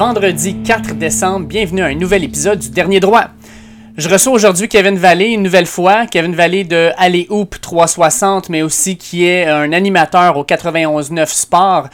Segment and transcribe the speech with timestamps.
[0.00, 1.46] vendredi 4 décembre.
[1.46, 3.24] Bienvenue à un nouvel épisode du Dernier Droit.
[3.98, 6.06] Je reçois aujourd'hui Kevin Vallée une nouvelle fois.
[6.06, 11.88] Kevin Vallée de Alley Hoop 360, mais aussi qui est un animateur au 91.9 Sport.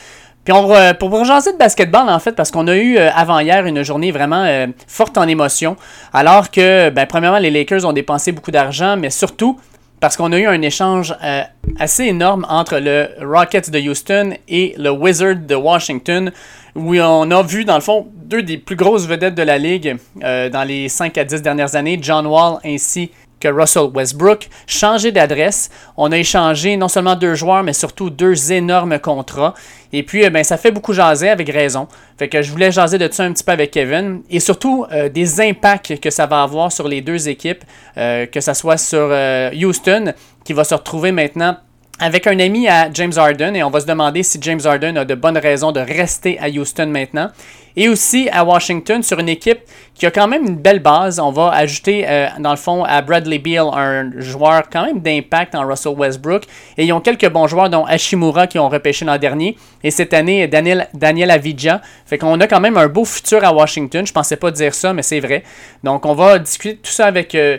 [0.45, 3.67] Puis on pour vous jaser de basketball, en fait, parce qu'on a eu euh, avant-hier
[3.67, 5.77] une journée vraiment euh, forte en émotion,
[6.13, 9.59] alors que, ben, premièrement, les Lakers ont dépensé beaucoup d'argent, mais surtout,
[10.01, 11.43] parce qu'on a eu un échange euh,
[11.79, 16.33] assez énorme entre le Rockets de Houston et le Wizard de Washington,
[16.75, 19.97] où on a vu, dans le fond, deux des plus grosses vedettes de la ligue
[20.23, 25.13] euh, dans les 5 à 10 dernières années, John Wall ainsi que Russell Westbrook, changer
[25.13, 25.71] d'adresse.
[25.97, 29.55] On a échangé non seulement deux joueurs, mais surtout deux énormes contrats.
[29.93, 31.89] Et puis, eh ben, ça fait beaucoup jaser avec raison.
[32.19, 34.23] Fait que je voulais jaser de ça un petit peu avec Kevin.
[34.31, 37.65] Et surtout, euh, des impacts que ça va avoir sur les deux équipes,
[37.97, 40.13] euh, que ce soit sur euh, Houston,
[40.45, 41.57] qui va se retrouver maintenant
[41.99, 45.05] avec un ami à James Harden et on va se demander si James Harden a
[45.05, 47.31] de bonnes raisons de rester à Houston maintenant.
[47.79, 49.61] Et aussi à Washington sur une équipe
[49.95, 51.21] qui a quand même une belle base.
[51.21, 55.55] On va ajouter euh, dans le fond à Bradley Beal un joueur quand même d'impact
[55.55, 56.45] en Russell Westbrook.
[56.79, 59.59] Et ils ont quelques bons joueurs dont Hashimura qui ont repêché l'an dernier.
[59.83, 61.83] Et cette année Daniel, Daniel Avidja.
[62.07, 64.07] Fait qu'on a quand même un beau futur à Washington.
[64.07, 65.45] Je pensais pas dire ça, mais c'est vrai.
[65.85, 67.59] Donc on va discuter tout ça avec euh,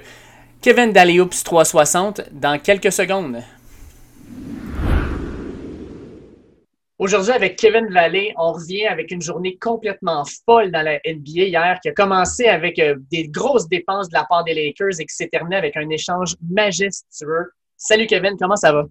[0.62, 3.44] Kevin Dalioups 360 dans quelques secondes.
[7.00, 11.80] Aujourd'hui, avec Kevin Vallée, on revient avec une journée complètement folle dans la NBA hier,
[11.80, 15.16] qui a commencé avec euh, des grosses dépenses de la part des Lakers et qui
[15.16, 17.52] s'est terminée avec un échange majestueux.
[17.78, 18.86] Salut Kevin, comment ça va?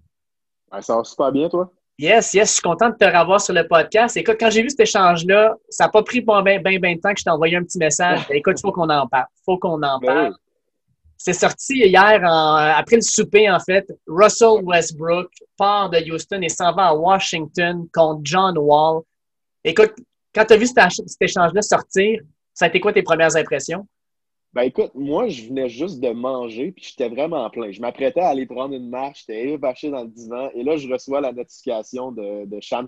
[0.81, 1.69] ça va super bien, toi?
[1.99, 4.15] Yes, yes, je suis content de te revoir sur le podcast.
[4.15, 7.11] Écoute, quand j'ai vu cet échange-là, ça n'a pas pris bien ben, ben, de temps
[7.11, 8.19] que je t'ai envoyé un petit message.
[8.29, 9.25] Écoute, il faut qu'on en parle.
[9.35, 10.35] Il faut qu'on en ben parle.
[11.17, 13.91] C'est sorti hier, après le souper, en fait.
[14.07, 19.01] Russell Westbrook part de Houston et s'en va à Washington contre John Wall.
[19.63, 19.93] Écoute,
[20.33, 20.77] quand tu as vu cet,
[21.19, 22.21] échange-là sortir,
[22.53, 23.87] ça a été quoi tes premières impressions?
[24.53, 27.71] Ben écoute, moi, je venais juste de manger, puis j'étais vraiment plein.
[27.71, 30.87] Je m'apprêtais à aller prendre une marche, j'étais évaché dans le divan, et là, je
[30.87, 32.87] reçois la notification de, de Shams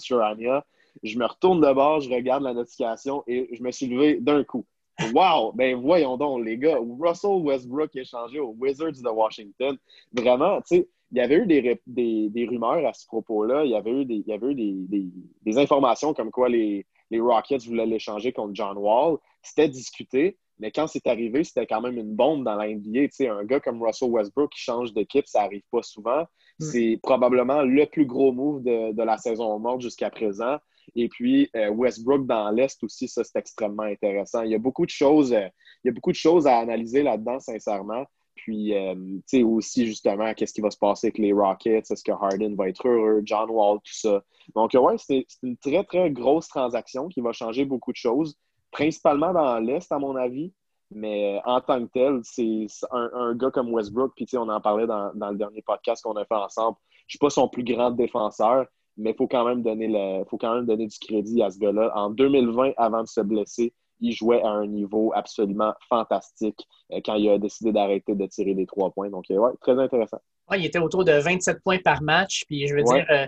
[1.04, 4.44] Je me retourne de bord, je regarde la notification, et je me suis levé d'un
[4.44, 4.66] coup.
[5.14, 5.54] Wow!
[5.54, 6.78] Ben voyons donc, les gars.
[7.00, 9.78] Russell Westbrook est changé aux Wizards de Washington.
[10.14, 13.66] Vraiment, tu sais, il y avait eu des, des, des, rumeurs à ce propos-là.
[13.66, 15.08] Il y avait eu, des, il y avait eu des,
[15.42, 19.18] des informations comme quoi les, les Rockets voulaient l'échanger contre John Wall.
[19.42, 23.08] C'était discuté, mais quand c'est arrivé, c'était quand même une bombe dans la NBA.
[23.08, 26.22] Tu sais, un gars comme Russell Westbrook qui change d'équipe, ça n'arrive pas souvent.
[26.60, 26.66] Mm.
[26.66, 30.58] C'est probablement le plus gros move de, de la saison morte jusqu'à présent.
[30.96, 34.44] Et puis euh, Westbrook dans l'Est aussi, ça, c'est extrêmement intéressant.
[34.44, 35.48] Il y a beaucoup de choses, euh,
[35.84, 38.06] il y a beaucoup de choses à analyser là-dedans, sincèrement.
[38.36, 41.92] Puis, euh, tu sais, aussi, justement, qu'est-ce qui va se passer avec les Rockets?
[41.92, 43.22] Est-ce que Harden va être heureux?
[43.26, 44.24] John Wall, tout ça.
[44.56, 48.38] Donc, ouais, c'est une très, très grosse transaction qui va changer beaucoup de choses,
[48.72, 50.54] principalement dans l'Est, à mon avis.
[50.92, 55.12] Mais en tant que tel, c'est un, gars comme Westbrook, puis on en parlait dans,
[55.14, 56.78] dans le dernier podcast qu'on a fait ensemble.
[56.92, 58.68] Je ne suis pas son plus grand défenseur,
[59.00, 61.58] mais il faut quand même donner le, faut quand même donner du crédit à ce
[61.58, 61.92] gars-là.
[61.96, 67.16] En 2020, avant de se blesser, il jouait à un niveau absolument fantastique euh, quand
[67.16, 69.10] il a décidé d'arrêter de tirer des trois points.
[69.10, 70.20] Donc, euh, ouais, très intéressant.
[70.50, 72.44] Ouais, il était autour de 27 points par match.
[72.48, 73.28] Puis, je veux dire, euh,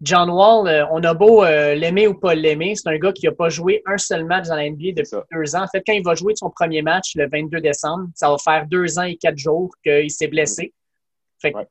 [0.00, 3.50] John Wall, on a beau l'aimer ou pas l'aimer, c'est un gars qui n'a pas
[3.50, 5.64] joué un seul match dans la NBA depuis deux ans.
[5.64, 8.66] En fait, quand il va jouer son premier match le 22 décembre, ça va faire
[8.66, 10.72] deux ans et quatre jours qu'il s'est blessé.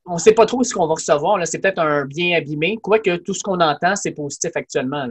[0.06, 1.46] On ne sait pas trop ce qu'on va recevoir.
[1.46, 2.78] C'est peut-être un bien abîmé.
[2.82, 5.08] Quoique tout ce qu'on entend, c'est positif actuellement.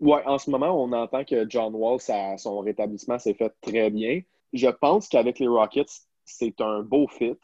[0.00, 1.98] Oui, en ce moment, on entend que John Wall,
[2.36, 4.20] son rétablissement s'est fait très bien.
[4.52, 5.90] Je pense qu'avec les Rockets,
[6.24, 7.36] c'est un beau fit.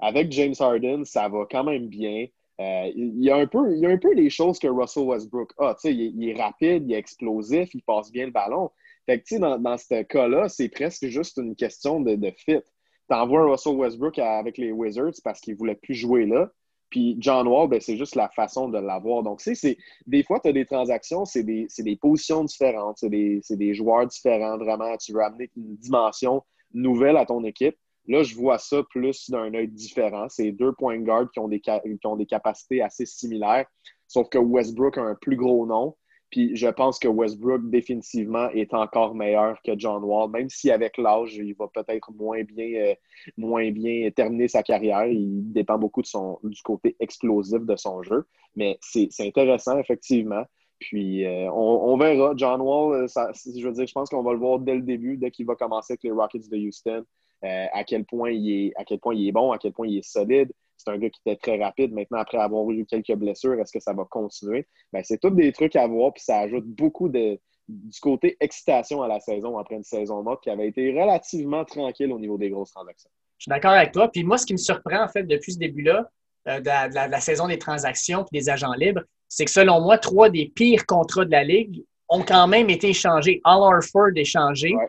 [0.00, 2.26] Avec James Harden, ça va quand même bien.
[2.60, 5.04] Euh, il, y a un peu, il y a un peu les choses que Russell
[5.04, 5.74] Westbrook a.
[5.84, 8.70] Il, est rapide, il est explosif, il passe bien le ballon.
[9.06, 12.62] Fait que, dans, dans ce cas-là, c'est presque juste une question de, de fit
[13.08, 16.50] t'envoies Russell Westbrook avec les Wizards parce qu'il ne voulait plus jouer là.
[16.90, 19.22] Puis John Wall, ben, c'est juste la façon de l'avoir.
[19.22, 23.08] Donc, tu sais, des fois, tu as des transactions, c'est des, des, positions différentes, c'est
[23.08, 24.56] des, des, joueurs différents.
[24.58, 27.76] Vraiment, tu veux amener une dimension nouvelle à ton équipe.
[28.06, 30.28] Là, je vois ça plus d'un œil différent.
[30.28, 33.66] C'est deux points de garde qui ont, des, qui ont des capacités assez similaires,
[34.06, 35.96] sauf que Westbrook a un plus gros nom.
[36.34, 40.98] Puis je pense que Westbrook, définitivement, est encore meilleur que John Wall, même si avec
[40.98, 42.94] l'âge, il va peut-être moins bien, euh,
[43.36, 45.06] moins bien terminer sa carrière.
[45.06, 48.26] Il dépend beaucoup de son, du côté explosif de son jeu.
[48.56, 50.42] Mais c'est intéressant, effectivement.
[50.80, 52.32] Puis euh, on, verra.
[52.34, 55.16] John Wall, euh, je veux dire, je pense qu'on va le voir dès le début,
[55.16, 57.04] dès qu'il va commencer avec les Rockets de Houston,
[57.42, 59.98] à, quel point il est, à quel point il est bon, à quel point il
[59.98, 60.50] est solide.
[60.76, 61.92] C'est un gars qui était très rapide.
[61.92, 64.66] Maintenant, après avoir eu quelques blessures, est-ce que ça va continuer?
[64.92, 67.38] Ben, c'est tous des trucs à voir, puis ça ajoute beaucoup de.
[67.68, 72.12] du côté excitation à la saison après une saison morte qui avait été relativement tranquille
[72.12, 73.10] au niveau des grosses transactions.
[73.38, 74.08] Je suis d'accord avec toi.
[74.08, 76.08] Puis moi, ce qui me surprend, en fait, depuis ce début-là,
[76.46, 80.28] euh, de, la, saison des transactions et des agents libres, c'est que selon moi, trois
[80.28, 83.40] des pires contrats de la Ligue ont quand même été échangés.
[83.44, 84.74] All Orford échangé.
[84.74, 84.86] Euh,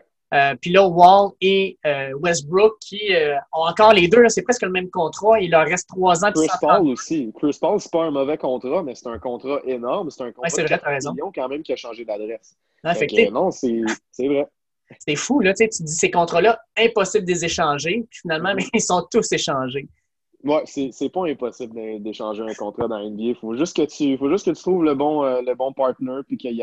[0.60, 3.12] puis là, Wall et euh, Westbrook qui
[3.52, 5.40] ont encore les deux, c'est presque le même contrat.
[5.40, 6.32] Il leur reste trois ans.
[6.32, 7.32] Chris Paul aussi.
[7.36, 10.10] Chris Paul, c'est pas un mauvais contrat, mais c'est un contrat énorme.
[10.10, 12.56] C'est un contrat ouais, de 4 millions quand même qui a changé d'adresse.
[13.30, 14.46] non, c'est vrai.
[14.98, 15.52] C'est fou, là.
[15.54, 18.04] Tu, dis ces contrats-là, impossible de les échanger.
[18.08, 19.88] Puis finalement, mais ils sont tous échangés.
[20.44, 23.22] Ouais, c'est pas impossible d'échanger un contrat dans NBA.
[23.22, 25.72] Il faut juste que tu faut juste que tu trouves le bon, euh, le bon
[25.72, 26.60] partner puis qu'il y,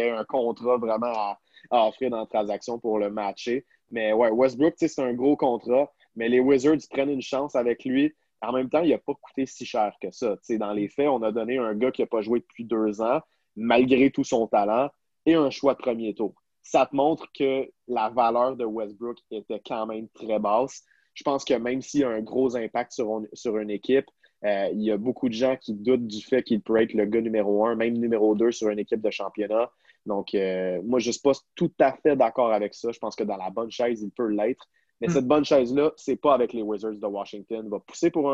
[0.00, 1.38] ait un contrat vraiment à,
[1.70, 3.64] offrir dans la transaction pour le matcher.
[3.90, 8.14] Mais ouais, Westbrook, c'est un gros contrat, mais les Wizards prennent une chance avec lui.
[8.42, 10.36] En même temps, il n'a pas coûté si cher que ça.
[10.50, 13.20] dans les faits, on a donné un gars qui n'a pas joué depuis deux ans,
[13.54, 14.90] malgré tout son talent,
[15.24, 16.34] et un choix de premier tour.
[16.62, 20.84] Ça te montre que la valeur de Westbrook était quand même très basse
[21.16, 24.06] je pense que même s'il a un gros impact sur, sur une équipe,
[24.44, 27.06] euh, il y a beaucoup de gens qui doutent du fait qu'il pourrait être le
[27.06, 29.70] gars numéro un, même numéro deux sur une équipe de championnat.
[30.06, 32.92] Donc, euh, moi, je ne suis pas tout à fait d'accord avec ça.
[32.92, 34.66] Je pense que dans la bonne chaise, il peut l'être.
[35.00, 35.10] Mais hmm.
[35.10, 37.62] cette bonne chaise-là, ce n'est pas avec les Wizards de Washington.
[37.64, 38.32] Il va pousser pour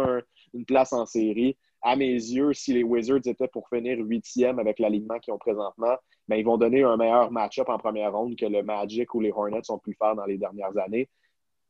[0.55, 1.57] une place en série.
[1.81, 5.97] À mes yeux, si les Wizards étaient pour finir huitième avec l'alignement qu'ils ont présentement,
[6.29, 9.33] ben, ils vont donner un meilleur match-up en première ronde que le Magic ou les
[9.33, 11.09] Hornets ont pu faire dans les dernières années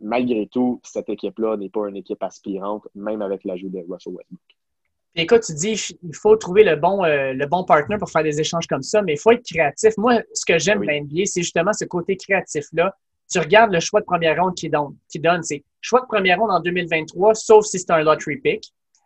[0.02, 4.40] malgré tout, cette équipe-là n'est pas une équipe aspirante, même avec l'ajout de Russell Westbrook.
[5.14, 8.40] Écoute, tu dis il faut trouver le bon, euh, le bon partner pour faire des
[8.40, 9.92] échanges comme ça, mais il faut être créatif.
[9.98, 12.96] Moi, ce que j'aime bien NBA, c'est justement ce côté créatif-là.
[13.30, 16.38] Tu regardes le choix de première ronde qui donne, qui donne c'est choix de première
[16.38, 18.64] ronde en 2023, sauf si c'est un lottery pick.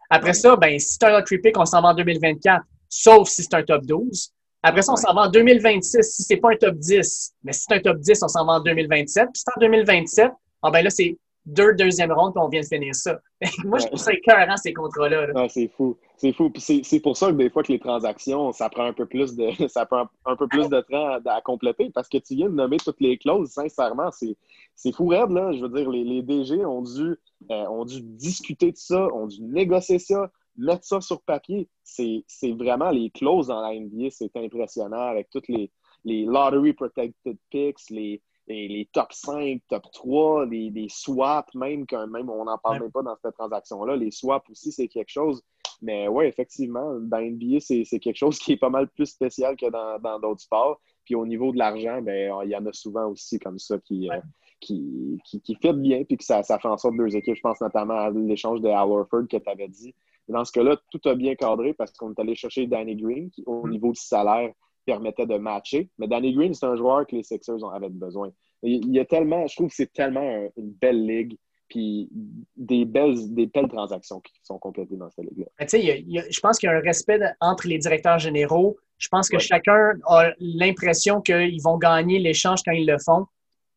[0.09, 3.43] Après ça, ben, si c'est un lottery pick, on s'en va en 2024, sauf si
[3.43, 4.33] c'est un top 12.
[4.63, 7.35] Après ça, on s'en va en 2026 si c'est pas un top 10.
[7.43, 9.29] Mais si c'est un top 10, on s'en va en 2027.
[9.33, 10.31] Puis c'est en 2027,
[10.63, 13.21] ah ben là, c'est deux deuxième ronde, puis on vient de finir ça.
[13.65, 15.49] Moi, je trouve ça écœurant, ces contrats-là.
[15.49, 15.97] C'est fou.
[16.17, 16.53] C'est fou.
[16.57, 19.51] c'est pour ça que des fois que les transactions, ça prend un peu plus de
[19.69, 22.79] ça prend un peu plus de temps à, compléter parce que tu viens de nommer
[22.79, 25.53] toutes les clauses, sincèrement, c'est fou raide, là.
[25.53, 27.17] Je veux dire, les, les DG ont dû,
[27.51, 31.69] euh, ont dû discuter de ça, ont dû négocier ça, mettre ça sur papier.
[31.85, 32.25] C'est
[32.59, 35.71] vraiment les clauses dans la NBA, c'est impressionnant avec toutes les,
[36.05, 42.31] les lottery protected picks, les les, top 5, top 3, les, swaps, même, quand même,
[42.31, 43.97] on n'en parle même pas dans cette transaction-là.
[43.97, 45.43] Les swaps aussi, c'est quelque chose.
[45.83, 49.67] Mais oui, effectivement, dans NBA, c'est quelque chose qui est pas mal plus spécial que
[49.71, 50.81] dans d'autres sports.
[51.07, 54.11] Puis au niveau de l'argent, ben, il y en a souvent aussi comme ça qui,
[54.11, 54.21] euh,
[54.61, 57.37] qui, qui, fait bien, puis que ça, ça fait en sorte deux équipes.
[57.37, 59.95] Je pense notamment à l'échange de Howard que tu avais dit.
[60.29, 63.45] Dans ce cas-là, tout a bien cadré parce qu'on est allé chercher Danny Green, qui,
[63.47, 63.71] au mm.
[63.71, 64.53] niveau du salaire,
[64.87, 65.91] permettait de matcher.
[65.99, 68.31] Mais Danny Green, c'est un joueur que les Sixers avaient besoin.
[68.63, 71.37] Il y a tellement, je trouve que c'est tellement une belle ligue,
[71.69, 72.09] puis
[72.57, 75.47] des belles, des belles transactions qui sont complétées dans cette ligue-là.
[75.61, 78.77] je pense qu'il y a un respect entre les directeurs généraux.
[78.99, 83.27] Je pense que chacun a l'impression qu'ils vont gagner l'échange quand ils le font.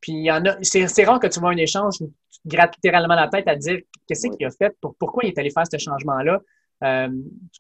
[0.02, 2.56] Puis il y en a, c'est rare que tu vois un échange où tu te
[2.56, 5.66] grattes littéralement la tête à dire qu'est-ce qu'il a fait, pourquoi il est allé faire
[5.70, 6.40] ce changement-là?
[6.84, 7.10] Euh,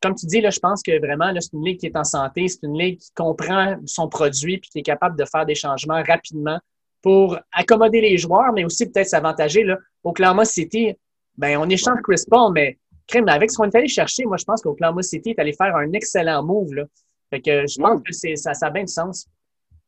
[0.01, 2.47] comme tu dis, là, je pense que vraiment, c'est une ligue qui est en santé,
[2.47, 6.01] c'est une ligue qui comprend son produit et qui est capable de faire des changements
[6.03, 6.59] rapidement
[7.01, 9.65] pour accommoder les joueurs, mais aussi peut-être s'avantager.
[10.03, 10.93] Oklahoma City,
[11.38, 14.45] ben, on échange Chris Paul, mais crème, avec ce qu'on est allé chercher, moi, je
[14.45, 16.73] pense qu'Oklahoma City est allé faire un excellent move.
[16.73, 16.83] Là.
[17.29, 19.27] Fait que je pense que ça, ça a bien du sens.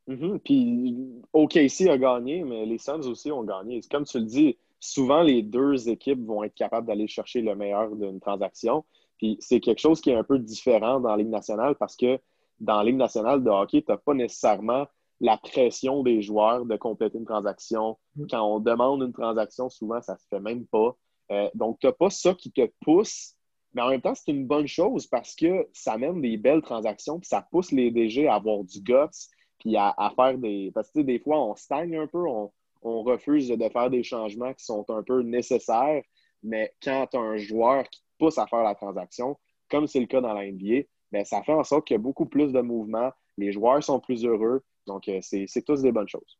[0.08, 0.40] Mm-hmm.
[0.40, 0.98] Puis
[1.34, 3.82] OKC a gagné, mais les Suns aussi ont gagné.
[3.90, 7.96] Comme tu le dis, souvent les deux équipes vont être capables d'aller chercher le meilleur
[7.96, 8.84] d'une transaction.
[9.22, 12.20] Puis c'est quelque chose qui est un peu différent dans la Ligue nationale parce que
[12.60, 14.88] dans la Ligue nationale de hockey, tu n'as pas nécessairement
[15.20, 17.98] la pression des joueurs de compléter une transaction.
[18.16, 18.26] Mm.
[18.32, 20.96] Quand on demande une transaction, souvent, ça ne se fait même pas.
[21.32, 23.36] Euh, donc, tu n'as pas ça qui te pousse.
[23.74, 27.20] Mais en même temps, c'est une bonne chose parce que ça mène des belles transactions,
[27.20, 30.72] puis ça pousse les DG à avoir du guts, puis à, faire des.
[30.74, 32.52] Parce que des fois, on stagne un peu, on,
[32.82, 36.02] on, refuse de faire des changements qui sont un peu nécessaires.
[36.44, 39.36] Mais quand tu as un joueur qui pousse à faire la transaction,
[39.68, 42.02] comme c'est le cas dans la NBA, bien, ça fait en sorte qu'il y a
[42.02, 44.62] beaucoup plus de mouvements, les joueurs sont plus heureux.
[44.86, 46.38] Donc, euh, c'est tous des bonnes choses.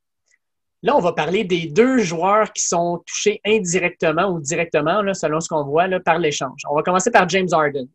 [0.84, 5.48] Là, on va parler des deux joueurs qui sont touchés indirectement ou directement, selon ce
[5.48, 6.62] qu'on voit, là, par l'échange.
[6.70, 7.88] On va commencer par James Harden.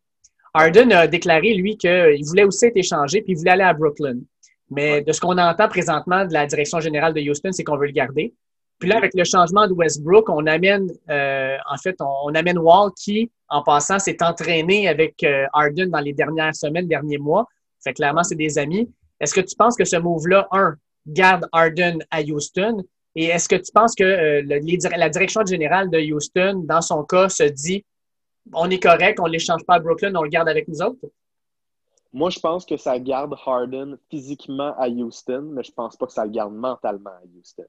[0.55, 4.19] Harden a déclaré, lui, qu'il voulait aussi être échangé puis il voulait aller à Brooklyn.
[4.71, 7.87] Mais de ce qu'on entend présentement de la direction générale de Houston, c'est qu'on veut
[7.87, 8.35] le garder.
[8.78, 12.90] Puis là, avec le changement de Westbrook, on amène, euh, en fait, on, amène Wall
[12.97, 17.47] qui, en passant, s'est entraîné avec euh, Harden dans les dernières semaines, derniers mois.
[17.83, 18.90] Fait clairement, c'est des amis.
[19.21, 20.75] Est-ce que tu penses que ce move-là, un,
[21.06, 22.85] garde Harden à Houston?
[23.14, 24.42] Et est-ce que tu penses que euh,
[24.97, 27.83] la direction générale de Houston, dans son cas, se dit
[28.52, 30.99] on est correct, on ne l'échange pas à Brooklyn, on le garde avec nous autres?
[32.17, 36.07] Moi, je pense que ça garde Harden physiquement à Houston, mais je ne pense pas
[36.07, 37.67] que ça le garde mentalement à Houston.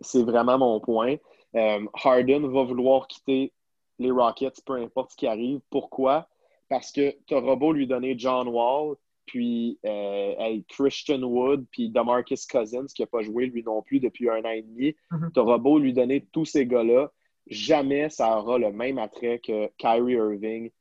[0.00, 1.14] c'est vraiment mon point.
[1.54, 3.52] Euh, Harden va vouloir quitter
[4.00, 5.60] les Rockets, peu importe ce qui arrive.
[5.70, 6.26] Pourquoi?
[6.68, 12.46] Parce que tu auras beau lui donner John Wall, puis euh, Christian Wood, puis DeMarcus
[12.46, 14.96] Cousins, qui n'a pas joué lui non plus depuis un an et demi.
[15.12, 15.32] Mm-hmm.
[15.34, 17.12] Tu auras beau lui donner tous ces gars-là,
[17.46, 20.72] jamais ça aura le même attrait que Kyrie Irving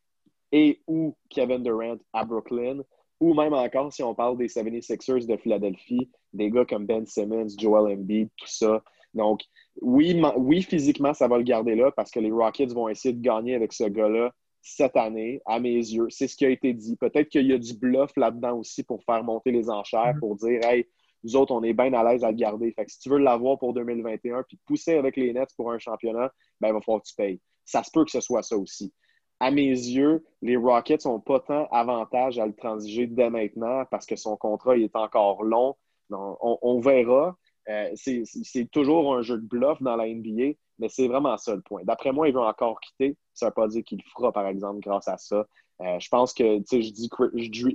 [0.51, 2.81] et ou Kevin Durant à Brooklyn,
[3.19, 7.47] ou même encore si on parle des 76ers de Philadelphie, des gars comme Ben Simmons,
[7.57, 8.83] Joel Embiid, tout ça.
[9.13, 9.41] Donc,
[9.81, 13.21] oui, oui, physiquement, ça va le garder là parce que les Rockets vont essayer de
[13.21, 16.07] gagner avec ce gars-là cette année, à mes yeux.
[16.09, 16.97] C'est ce qui a été dit.
[16.97, 20.19] Peut-être qu'il y a du bluff là-dedans aussi pour faire monter les enchères, mm-hmm.
[20.19, 20.85] pour dire, hey,
[21.23, 22.71] nous autres, on est bien à l'aise à le garder.
[22.73, 25.79] Fait que si tu veux l'avoir pour 2021 puis pousser avec les Nets pour un
[25.79, 27.39] championnat, ben, il va falloir que tu payes.
[27.65, 28.93] Ça se peut que ce soit ça aussi.
[29.39, 34.05] À mes yeux, les Rockets n'ont pas tant avantage à le transiger dès maintenant parce
[34.05, 35.75] que son contrat est encore long.
[36.09, 37.37] on, verra.
[37.69, 41.61] Euh, c'est toujours un jeu de bluff dans la NBA, mais c'est vraiment ça le
[41.61, 41.83] point.
[41.83, 43.17] D'après moi, il veut encore quitter.
[43.33, 45.45] Ça ne veut pas dire qu'il fera, par exemple, grâce à ça.
[45.81, 47.09] Euh, je pense que, je dis,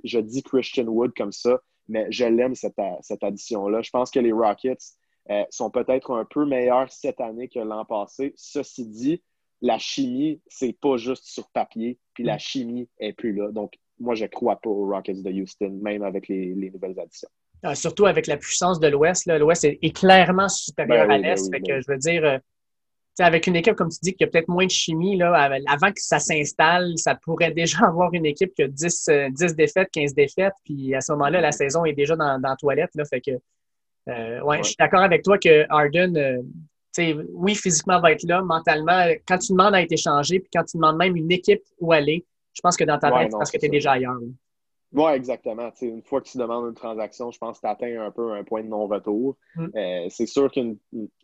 [0.05, 3.83] je, dis Christian Wood comme ça, mais je l'aime, cette, cette addition-là.
[3.83, 4.97] Je pense que les Rockets
[5.31, 8.33] euh, sont peut-être un peu meilleurs cette année que l'an passé.
[8.37, 9.23] Ceci dit,
[9.63, 13.51] la chimie, c'est pas juste sur papier, puis la chimie est plus là.
[13.53, 17.29] Donc, moi, je crois pas aux Rockets de Houston, même avec les, nouvelles additions.
[17.63, 19.27] Ah, surtout avec la puissance de l'Ouest.
[19.27, 21.49] L'Ouest est, clairement supérieur ben à l'Est.
[21.49, 22.39] Ben que je veux dire, euh,
[23.21, 26.01] avec une équipe, comme tu dis, qui a peut-être moins de chimie, là, avant que
[26.01, 30.13] ça s'installe, ça pourrait déjà avoir une équipe qui a 10, 10 euh, défaites, 15
[30.13, 32.91] défaites, puis à ce moment-là, la saison est déjà dans, la toilette.
[32.97, 33.31] Là, fait que,
[34.09, 36.43] euh, ouais, je suis d'accord avec toi que Harden,
[36.99, 40.65] euh, oui, physiquement va être là, mentalement, quand tu demandes à être échangé, puis quand
[40.65, 43.51] tu demandes même une équipe où aller, je pense que dans ta tête, c'est parce
[43.51, 44.19] que tu es déjà ailleurs.
[44.93, 45.71] Oui, exactement.
[45.81, 48.45] une fois que tu demandes une transaction, je pense que tu atteins un peu un
[48.45, 49.37] point de non-retour.
[49.57, 50.09] Mm.
[50.11, 50.77] c'est sûr qu'une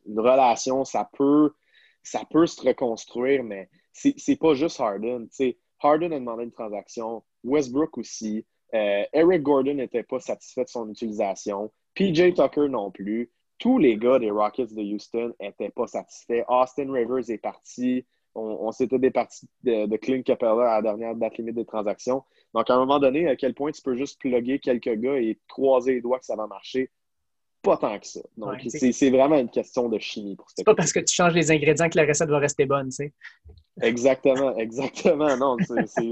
[0.06, 1.50] relation, ça peut
[2.02, 5.28] ça peut se reconstruire, mais c'est pas juste Harden.
[5.80, 8.44] Harden a demandé une transaction, Westbrook aussi.
[8.74, 11.72] Euh, Eric Gordon n'était pas satisfait de son utilisation.
[11.94, 13.30] PJ Tucker non plus.
[13.58, 16.44] Tous les gars des Rockets de Houston n'étaient pas satisfaits.
[16.48, 18.04] Austin Rivers est parti.
[18.34, 22.22] On, s'était départi de, de Clint Capella à la dernière date limite des transactions.
[22.54, 25.40] Donc, à un moment donné, à quel point tu peux juste plugger quelques gars et
[25.48, 26.90] croiser les doigts que ça va marcher?
[27.62, 28.20] Pas tant que ça.
[28.36, 31.50] Donc, c'est vraiment une question de chimie pour C'est pas parce que tu changes les
[31.50, 33.12] ingrédients que la recette va rester bonne, tu sais.
[33.82, 35.36] Exactement, exactement.
[35.36, 35.56] Non,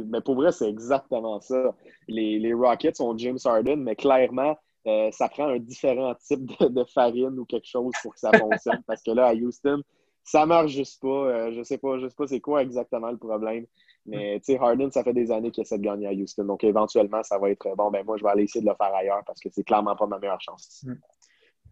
[0.09, 1.75] mais pour vrai, c'est exactement ça.
[2.09, 6.85] Les, les, Rockets ont James Harden, mais clairement, euh, ça prend un différent type de,
[6.85, 8.83] farine ou quelque chose pour que ça fonctionne.
[8.87, 9.83] parce que là, à Houston,
[10.23, 11.09] ça marche juste pas.
[11.09, 13.67] Euh, je sais pas, je sais pas c'est quoi exactement le problème.
[14.07, 16.45] Mais tu sais, Harden, ça fait des années qu'il essaie de gagner à Houston.
[16.45, 18.95] Donc éventuellement, ça va être bon, ben moi, je vais aller essayer de le faire
[18.95, 20.85] ailleurs parce que c'est clairement pas ma meilleure chance.
[20.85, 20.95] Mm.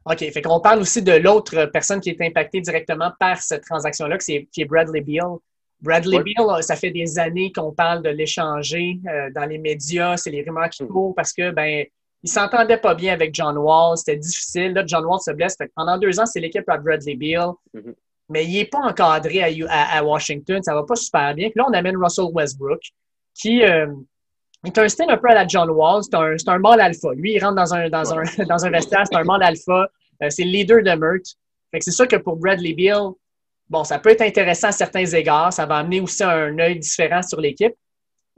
[0.07, 0.19] OK.
[0.19, 4.49] Fait qu'on parle aussi de l'autre personne qui est impactée directement par cette transaction-là, qui
[4.57, 5.39] est Bradley Beal.
[5.81, 10.17] Bradley Beal, ça fait des années qu'on parle de l'échanger euh, dans les médias.
[10.17, 10.89] C'est les rumeurs qui hmm.
[10.89, 11.85] courent parce que, ben,
[12.25, 13.99] il s'entendait pas bien avec John Wall.
[13.99, 14.73] C'était difficile.
[14.73, 15.59] Là, John Wall se blesse.
[15.77, 17.51] pendant deux ans, c'est l'équipe à Bradley Beal.
[17.75, 17.93] Hmm.
[18.31, 20.63] Mais il n'est pas encadré à, Washington.
[20.63, 21.51] Ça va pas super bien.
[21.51, 22.81] Puis là, on amène Russell Westbrook,
[23.35, 23.89] qui, euh,
[24.65, 26.03] c'est un style un peu à la John Wall.
[26.03, 27.13] C'est un, un mâle alpha.
[27.15, 29.87] Lui, il rentre dans un, dans un, dans un vestiaire, c'est un mâle alpha.
[30.23, 31.21] Euh, c'est le leader de Mert.
[31.79, 33.11] c'est sûr que pour Bradley Beal,
[33.69, 35.53] bon, ça peut être intéressant à certains égards.
[35.53, 37.75] Ça va amener aussi un œil différent sur l'équipe.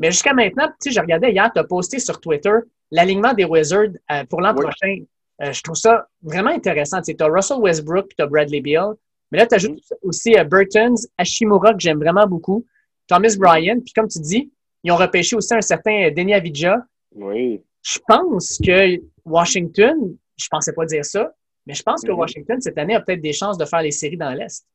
[0.00, 2.50] Mais jusqu'à maintenant, tu sais, je regardais hier, tu as posté sur Twitter
[2.90, 5.02] l'alignement des Wizards euh, pour l'an prochain.
[5.42, 7.02] Euh, je trouve ça vraiment intéressant.
[7.02, 8.94] Tu as Russell Westbrook tu as Bradley Beal.
[9.30, 10.08] Mais là, tu ajoutes mm.
[10.08, 12.64] aussi Burton's, Hashimura, que j'aime vraiment beaucoup,
[13.06, 13.80] Thomas Bryan.
[13.80, 14.50] Puis comme tu dis,
[14.82, 16.78] ils ont repêché aussi un certain Denis Avidja.
[17.14, 17.62] Oui.
[17.82, 21.32] Je pense que Washington, je pensais pas dire ça,
[21.66, 22.18] mais je pense que mhm.
[22.18, 24.66] Washington, cette année, a peut-être des chances de faire les séries dans l'Est.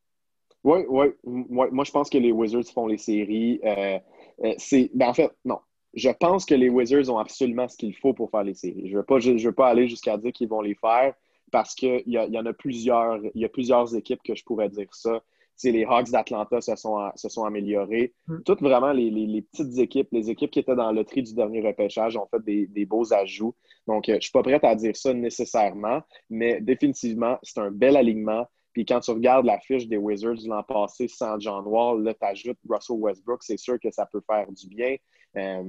[0.63, 1.07] Oui, oui.
[1.23, 3.59] Moi, je pense que les Wizards font les séries.
[3.63, 3.99] Euh,
[4.43, 5.59] euh, c'est, ben, en fait, non.
[5.93, 8.87] Je pense que les Wizards ont absolument ce qu'il faut pour faire les séries.
[8.87, 11.13] Je ne veux, pas, je, veux pas aller jusqu'à dire qu'ils vont les faire
[11.51, 14.69] parce qu'il y, y en a plusieurs, il y a plusieurs équipes que je pourrais
[14.69, 15.21] dire ça
[15.69, 18.13] les Hawks d'Atlanta se sont, se sont améliorés.
[18.27, 18.39] Mm.
[18.45, 22.17] Toutes vraiment les, petites équipes, les équipes qui étaient dans le tri du dernier repêchage
[22.17, 23.53] ont fait des, beaux ajouts.
[23.87, 27.71] Donc, euh, je ne suis pas prête à dire ça nécessairement, mais définitivement, c'est un
[27.71, 28.47] bel alignement.
[28.73, 32.25] Puis quand tu regardes la fiche des Wizards l'an passé sans John Wall, là, tu
[32.25, 34.95] ajoutes Russell Westbrook, c'est sûr que ça peut faire du bien.
[35.37, 35.63] Euh,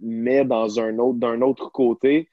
[0.00, 2.28] mais dans un autre, d'un autre côté,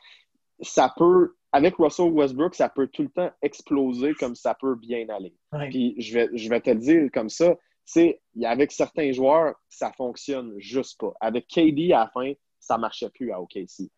[0.62, 5.08] ça peut avec Russell Westbrook, ça peut tout le temps exploser comme ça peut bien
[5.08, 5.34] aller.
[5.70, 9.94] Puis je vais, je vais te le dire comme ça, c'est avec certains joueurs, ça
[9.94, 11.14] fonctionne juste pas.
[11.22, 13.90] Avec KD à la fin, ça marchait plus à OKC.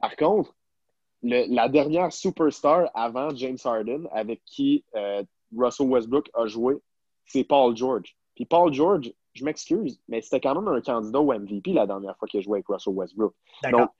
[0.00, 0.56] Par contre,
[1.22, 5.22] la dernière superstar avant James Harden, avec qui euh,
[5.56, 6.76] Russell Westbrook a joué,
[7.26, 8.16] c'est Paul George.
[8.34, 12.16] Puis Paul George, je m'excuse, mais c'était quand même un candidat au MVP la dernière
[12.16, 13.34] fois qu'il a joué avec Russell Westbrook.
[13.70, 13.90] Donc,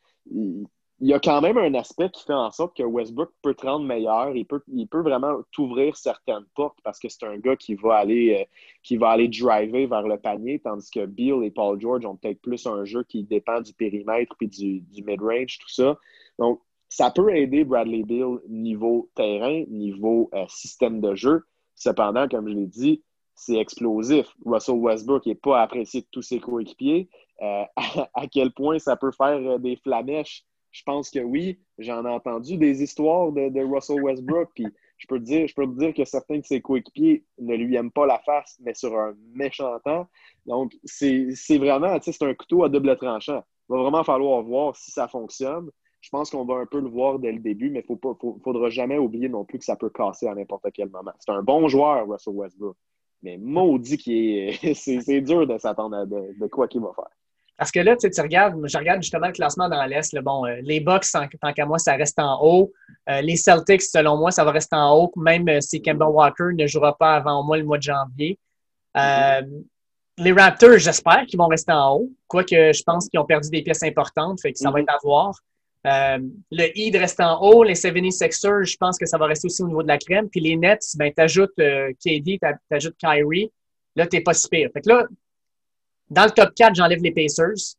[1.00, 3.67] il y a quand même un aspect qui fait en sorte que Westbrook peut te
[3.67, 4.35] rendre meilleur.
[4.37, 7.97] Il peut, il peut vraiment t'ouvrir certaines portes parce que c'est un gars qui va
[7.97, 8.45] aller euh,
[8.83, 12.41] qui va aller driver vers le panier, tandis que Bill et Paul George ont peut-être
[12.41, 15.99] plus un jeu qui dépend du périmètre puis du, du mid-range, tout ça.
[16.38, 21.43] Donc, ça peut aider Bradley Bill niveau terrain, niveau euh, système de jeu.
[21.75, 23.03] Cependant, comme je l'ai dit,
[23.35, 24.26] c'est explosif.
[24.45, 27.09] Russell Westbrook n'est pas apprécié de tous ses coéquipiers.
[27.43, 27.64] Euh,
[28.14, 30.45] à, quel point ça peut faire des flamèches?
[30.71, 35.79] Je pense que oui, j'en ai entendu des histoires de, Russell Westbrook, je peux, te
[35.79, 39.14] dire, que certains de ses coéquipiers ne lui aiment pas la face, mais sur un
[39.35, 40.09] méchant temps.
[40.47, 43.45] Donc, c'est vraiment, c'est un couteau à double tranchant.
[43.69, 45.71] Il va vraiment falloir voir si ça fonctionne.
[46.00, 48.69] Je pense qu'on va un peu le voir dès le début, mais il ne faudra
[48.69, 51.12] jamais oublier non plus que ça peut casser à n'importe quel moment.
[51.19, 52.76] C'est un bon joueur, Russell Westbrook,
[53.25, 54.75] mais maudit qui est.
[54.75, 57.11] c'est dur de s'attendre à de quoi qu'il va faire.
[57.57, 60.19] Parce que là, tu regardes, je regarde justement le classement dans l'Est.
[60.21, 62.73] Bon, euh, les Bucks, tant, qu'à moi, ça reste en haut.
[63.09, 66.50] Euh, les Celtics, selon moi, ça va rester en haut, même euh, si Kemba Walker
[66.52, 68.38] ne jouera pas avant au moins le mois de janvier.
[70.16, 73.62] les Raptors, j'espère qu'ils vont rester en haut, quoique je pense qu'ils ont perdu des
[73.62, 75.35] pièces importantes, fait que ça va être à voir.
[75.85, 77.62] Le Heat reste en haut.
[77.62, 80.29] Les 76ers, je pense que ça va rester aussi au niveau de la crème.
[80.29, 83.51] Puis les Nets, ben, tu ajoutes KD, tu ajoutes Kyrie.
[83.97, 84.70] Là, tu n'es pas si pire.
[84.73, 85.07] Fait que là,
[86.11, 87.77] dans le top 4, j'enlève les Pacers.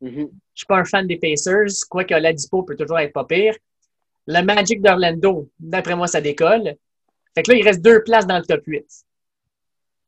[0.00, 3.12] Je ne Je suis pas un fan des Pacers, quoique la dispo peut toujours être
[3.12, 3.54] pas pire.
[4.26, 6.74] Le Magic d'Orlando, d'après moi, ça décolle.
[7.34, 8.84] Fait que là, il reste deux places dans le top 8.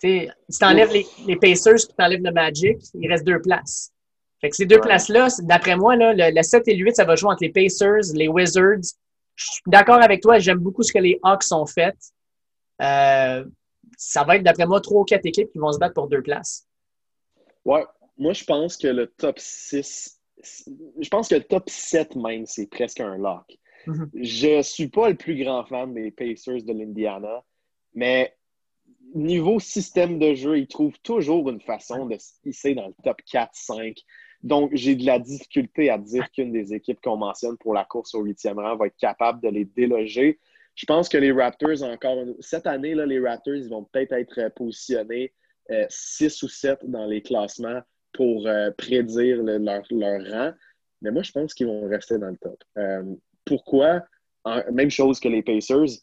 [0.00, 3.92] si tu enlèves les, les, Pacers tu enlèves le Magic, il reste deux places.
[4.40, 7.16] Fait que ces deux places-là, d'après moi, là, le, 7 et le 8, ça va
[7.16, 8.94] jouer entre les Pacers, les Wizards.
[9.34, 11.96] Je suis d'accord avec toi, j'aime beaucoup ce que les Hawks ont fait.
[12.80, 13.44] Euh,
[13.96, 16.22] ça va être, d'après moi, trois ou quatre équipes qui vont se battre pour deux
[16.22, 16.66] places.
[17.64, 17.84] Ouais,
[18.16, 20.20] moi, je pense que le top 6,
[21.00, 23.58] je pense que le top 7 même, c'est presque un lock.
[23.86, 24.08] Mm-hmm.
[24.14, 27.42] Je ne suis pas le plus grand fan des Pacers de l'Indiana,
[27.94, 28.34] mais
[29.14, 33.20] niveau système de jeu, ils trouvent toujours une façon de se hisser dans le top
[33.32, 33.96] 4-5.
[34.42, 38.14] Donc, j'ai de la difficulté à dire qu'une des équipes qu'on mentionne pour la course
[38.14, 40.38] au huitième rang va être capable de les déloger.
[40.76, 44.54] Je pense que les Raptors, encore cette année, là, les Raptors, ils vont peut-être être
[44.54, 45.32] positionnés
[45.88, 47.80] 6 euh, ou 7 dans les classements
[48.12, 50.52] pour euh, prédire leur, rang.
[51.02, 52.62] Mais moi, je pense qu'ils vont rester dans le top.
[52.76, 53.02] Euh,
[53.44, 54.04] pourquoi?
[54.72, 55.98] même chose que les Pacers.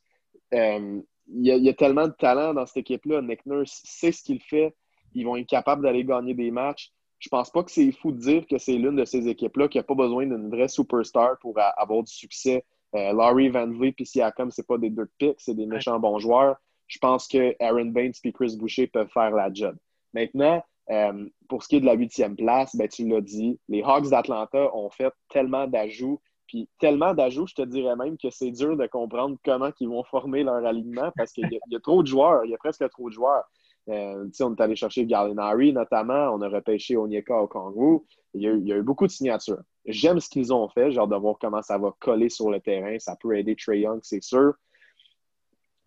[0.52, 3.22] Il y, a tellement de talent dans cette équipe-là.
[3.22, 4.76] Nick Nurse sait ce qu'il fait.
[5.16, 6.92] Ils vont être capables d'aller gagner des matchs.
[7.20, 9.78] Je pense pas que c'est fou de dire que c'est l'une de ces équipes-là qui
[9.78, 12.66] n'a pas besoin d'une vraie superstar pour avoir du succès.
[12.94, 16.58] Laurie Van Vliet et Siakam, c'est pas des deux picks, c'est des méchants bons joueurs
[16.88, 19.76] je pense que Aaron Baines et Chris Boucher peuvent faire la job.
[20.14, 23.82] Maintenant, euh, pour ce qui est de la huitième place, ben, tu l'as dit, les
[23.82, 28.52] Hawks d'Atlanta ont fait tellement d'ajouts, puis tellement d'ajouts, je te dirais même que c'est
[28.52, 32.08] dur de comprendre comment ils vont former leur alignement parce qu'il y, a trop de
[32.08, 33.46] joueurs, il y a presque trop de joueurs.
[33.90, 38.06] Euh, on est allé chercher Gallinari notamment, on a repêché Onyeka au Congo.
[38.34, 39.62] Il y, a, eu beaucoup de signatures.
[39.86, 42.98] J'aime ce qu'ils ont fait, genre de voir comment ça va coller sur le terrain.
[43.00, 44.56] Ça peut aider Trey Young, c'est sûr.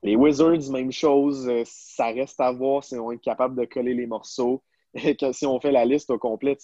[0.03, 1.49] Les Wizards, même chose.
[1.49, 4.63] Euh, ça reste à voir si on être capable de coller les morceaux.
[5.33, 6.57] si on fait la liste au complet,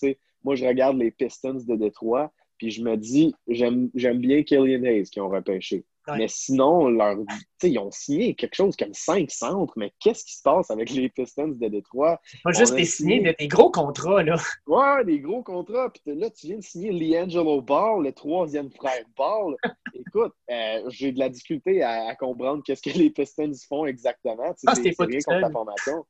[0.43, 5.11] moi, je regarde les Pistons de Détroit, puis je me dis, j'aime bien Killian Hayes
[5.11, 5.85] qui ont repêché.
[6.09, 7.17] Mais sinon, leur,
[7.63, 11.09] ils ont signé quelque chose comme cinq centres, mais qu'est-ce qui se passe avec les
[11.09, 12.21] Pistons de Détroit?
[12.43, 14.37] Pas juste des signés, des gros contrats, là.
[14.67, 15.91] Ouais, des gros contrats.
[15.91, 19.57] Puis là, tu viens de signer Liangelo Ball, le troisième frère Ball.
[19.95, 24.55] Écoute, euh, j'ai de la difficulté à, comprendre qu'est-ce que les Pistons font exactement.
[24.67, 26.05] Ah, c'est rien contre la formation.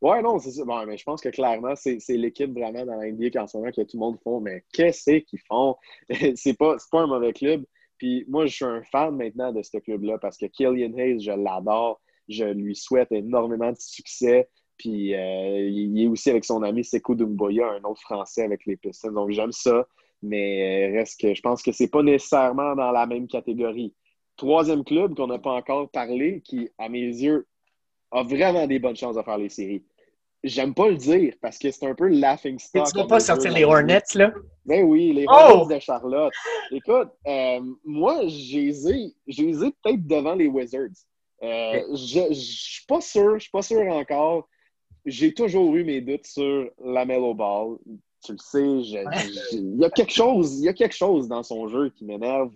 [0.00, 0.64] Ouais, non, c'est ça.
[0.64, 3.80] Bon, mais je pense que clairement, c'est l'équipe vraiment dans l'NBA qu'en ce moment que
[3.80, 4.40] tout le monde font.
[4.40, 5.76] Mais qu'est-ce qu'ils font?
[6.36, 7.64] c'est pas, pas un mauvais club.
[8.00, 11.32] Puis moi, je suis un fan maintenant de ce club-là parce que Killian Hayes, je
[11.32, 12.00] l'adore.
[12.28, 14.48] Je lui souhaite énormément de succès.
[14.78, 18.78] Puis euh, il est aussi avec son ami Sekou Dumboya, un autre Français avec les
[18.78, 19.12] Pistons.
[19.12, 19.86] Donc j'aime ça.
[20.22, 23.94] Mais euh, reste que je pense que c'est pas nécessairement dans la même catégorie.
[24.38, 27.46] Troisième club qu'on n'a pas encore parlé, qui, à mes yeux,
[28.12, 29.84] a vraiment des bonnes chances de faire les séries.
[30.42, 32.86] J'aime pas le dire parce que c'est un peu laughing stock.
[32.90, 34.32] tu vas pas sortir les Hornets, là?
[34.64, 36.32] Ben oui, les Hornets de Charlotte.
[36.70, 38.72] Écoute, euh, moi, j'ai
[39.26, 40.88] peut-être devant les Wizards.
[41.42, 44.48] Euh, je ne suis pas sûr, je suis pas sûr encore.
[45.06, 47.76] J'ai toujours eu mes doutes sur la Mellow Ball.
[48.22, 48.62] Tu le sais,
[49.52, 52.50] il y a quelque chose, il y a quelque chose dans son jeu qui m'énerve.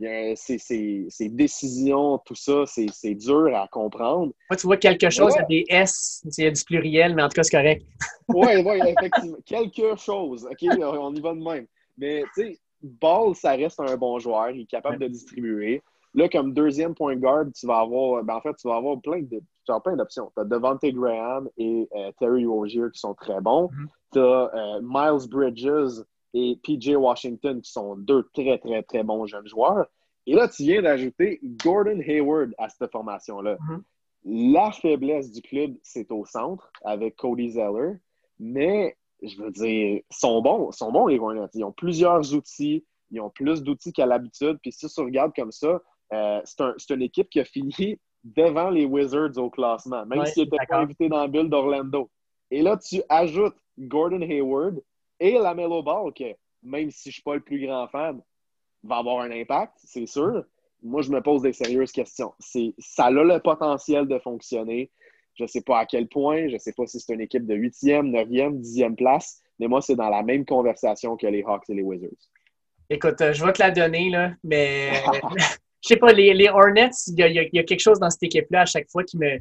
[0.00, 4.32] Ses, décisions, tout ça, c'est dur à comprendre.
[4.50, 7.14] Moi, tu vois quelque chose, il y a des S, il y a du pluriel,
[7.14, 7.84] mais en tout cas, c'est correct.
[8.28, 9.38] oui, oui, effectivement.
[9.44, 10.46] quelque chose.
[10.50, 11.66] OK, on y va de même.
[11.96, 14.50] Mais, tu sais, Ball, ça reste un bon joueur.
[14.50, 15.82] Il est capable de distribuer.
[16.14, 19.22] Là, comme deuxième point guard, tu vas avoir, ben en fait, tu vas avoir plein
[19.22, 19.40] de,
[19.84, 20.30] plein d'options.
[20.34, 23.66] Tu as Devante Graham et euh, Terry Rozier qui sont très bons.
[23.66, 23.86] Mm-hmm.
[24.12, 29.26] Tu as euh, Miles Bridges et PJ Washington qui sont deux très, très, très bons
[29.26, 29.86] jeunes joueurs.
[30.26, 33.56] Et là, tu viens d'ajouter Gordon Hayward à cette formation-là.
[33.56, 33.82] Mm-hmm.
[34.24, 37.94] La faiblesse du club, c'est au centre avec Cody Zeller.
[38.38, 41.48] Mais, je veux dire, sont bons, sont bons les Hornets.
[41.54, 42.84] Ils ont plusieurs outils.
[43.10, 44.58] Ils ont plus d'outils qu'à l'habitude.
[44.60, 45.80] Puis si tu regardes comme ça,
[46.12, 50.66] euh, c'est une équipe qui a fini devant les Wizards au classement, même s'ils n'étaient
[50.68, 52.10] pas invités dans la bulle d'Orlando.
[52.50, 54.82] Et là, tu ajoutes Gordon Hayward
[55.20, 58.20] et la Melo Ball, que même si je ne suis pas le plus grand fan,
[58.82, 60.44] va avoir un impact, c'est sûr.
[60.82, 62.32] Moi, je me pose des sérieuses questions.
[62.78, 64.90] Ça a le potentiel de fonctionner.
[65.34, 67.46] Je ne sais pas à quel point, je ne sais pas si c'est une équipe
[67.46, 71.68] de 8e, 9e, 10e place, mais moi, c'est dans la même conversation que les Hawks
[71.68, 72.10] et les Wizards.
[72.90, 74.90] Écoute, euh, je vais te la donner, là, mais
[75.82, 78.66] je sais pas, les, les Hornets, il y, a, quelque chose dans cette équipe-là à
[78.66, 79.38] chaque fois qui me,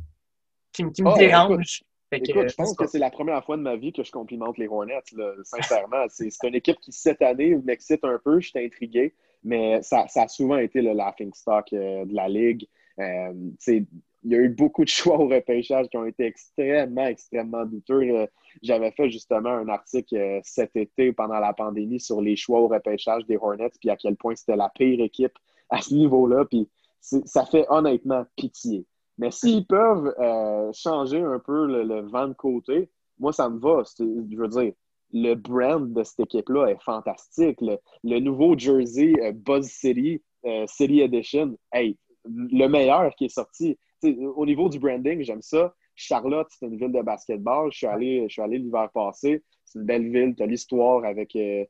[0.73, 1.83] qui, me ah, dérange.
[2.11, 4.67] Écoute, je pense que c'est la première fois de ma vie que je complimente les
[4.67, 5.03] Hornets,
[5.43, 6.05] sincèrement.
[6.09, 8.39] c'est une équipe qui, cette année, m'excite un peu.
[8.39, 12.65] Je suis intrigué, mais ça, a souvent été le laughing stock euh, de la Ligue.
[12.99, 13.33] Euh,
[13.67, 18.01] il y a eu beaucoup de choix au repêchage qui ont été extrêmement, extrêmement douteux.
[18.01, 18.27] Euh,
[18.63, 23.25] j'avais fait justement un article cet été pendant la pandémie sur les choix au repêchage
[23.25, 25.37] des Hornets, puis à quel point c'était la pire équipe
[25.69, 26.45] à ce niveau-là.
[26.45, 26.69] Puis
[27.01, 28.85] ça fait honnêtement pitié.
[29.17, 33.83] Mais s'ils peuvent euh, changer un peu le, vent de côté, moi, ça me va.
[33.99, 34.73] Je veux dire,
[35.11, 37.59] le brand de cette équipe-là est fantastique.
[37.61, 43.77] Le, nouveau jersey euh, Buzz City, euh, City Edition, hey, le meilleur qui est sorti.
[44.03, 45.73] au niveau du branding, j'aime ça.
[45.95, 47.71] Charlotte, c'est une ville de basketball.
[47.71, 49.43] Je suis allé, allé l'hiver passé.
[49.65, 50.35] C'est une belle ville.
[50.35, 51.65] Tu as l'histoire avec euh,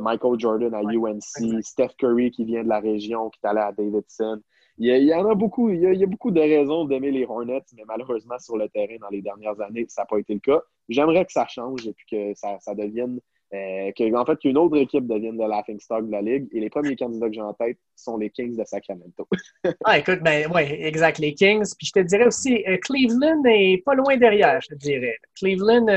[0.00, 3.72] Michael Jordan à UNC, Steph Curry qui vient de la région, qui est allé à
[3.72, 4.40] Davidson.
[4.80, 5.70] Il y, en a beaucoup.
[5.70, 9.08] Il y a, beaucoup de raisons d'aimer les Hornets, mais malheureusement, sur le terrain, dans
[9.08, 10.62] les dernières années, ça n'a pas été le cas.
[10.88, 13.18] J'aimerais que ça change et puis que ça, devienne.
[13.54, 16.48] Euh, que, en fait, qu'une autre équipe devienne le laughing stock de la Ligue.
[16.52, 19.26] Et les premiers candidats que j'ai en tête sont les Kings de Sacramento.
[19.84, 21.66] ah, écoute, ben oui, exact, les Kings.
[21.76, 25.16] Puis je te dirais aussi, euh, Cleveland est pas loin derrière, je te dirais.
[25.34, 25.88] Cleveland,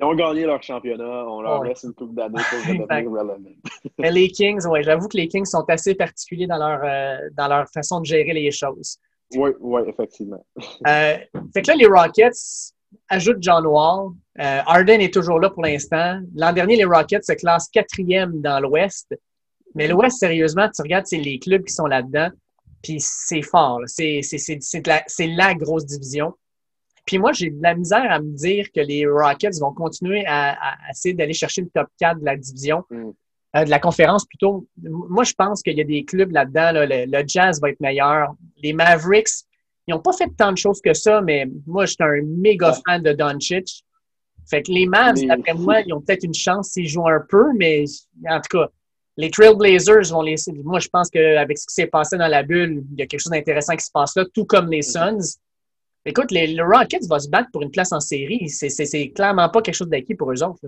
[0.00, 1.26] ils ont gagné leur championnat.
[1.28, 3.38] On leur laisse une coupe d'années pour devenir relevant.
[3.98, 7.48] Mais les Kings, oui, j'avoue que les Kings sont assez particuliers dans leur, euh, dans
[7.48, 8.98] leur façon de gérer les choses.
[9.34, 10.44] Oui, oui, effectivement.
[10.86, 11.16] Euh,
[11.52, 12.72] fait que là, les Rockets
[13.08, 14.12] ajoutent John Wall.
[14.40, 16.20] Euh, Arden est toujours là pour l'instant.
[16.34, 19.14] L'an dernier, les Rockets se classent quatrième dans l'Ouest.
[19.74, 22.30] Mais l'Ouest, sérieusement, tu regardes, c'est les clubs qui sont là-dedans.
[22.82, 23.80] Puis c'est fort.
[23.86, 24.22] C'est
[24.86, 26.32] la, la grosse division.
[27.08, 30.58] Puis moi, j'ai de la misère à me dire que les Rockets vont continuer à,
[30.90, 33.10] essayer d'aller chercher le top 4 de la division, mm.
[33.56, 34.66] euh, de la conférence plutôt.
[34.76, 36.72] Moi, je pense qu'il y a des clubs là-dedans.
[36.74, 38.34] le, Jazz va être meilleur.
[38.62, 39.46] Les Mavericks,
[39.86, 42.74] ils n'ont pas fait tant de choses que ça, mais moi, je suis un méga
[42.86, 43.82] fan de Doncic.
[44.50, 47.46] Fait que les Mavs, d'après moi, ils ont peut-être une chance s'ils jouent un peu,
[47.56, 47.84] mais
[48.28, 48.68] en tout cas,
[49.16, 50.52] les Trailblazers vont laisser.
[50.62, 53.20] Moi, je pense qu'avec ce qui s'est passé dans la bulle, il y a quelque
[53.20, 55.16] chose d'intéressant qui se passe là, tout comme les mm-hmm.
[55.20, 55.38] Suns.
[56.08, 58.48] Écoute, les, Rockets vont se battre pour une place en série.
[58.48, 60.64] C'est clairement pas quelque chose d'acquis pour eux autres.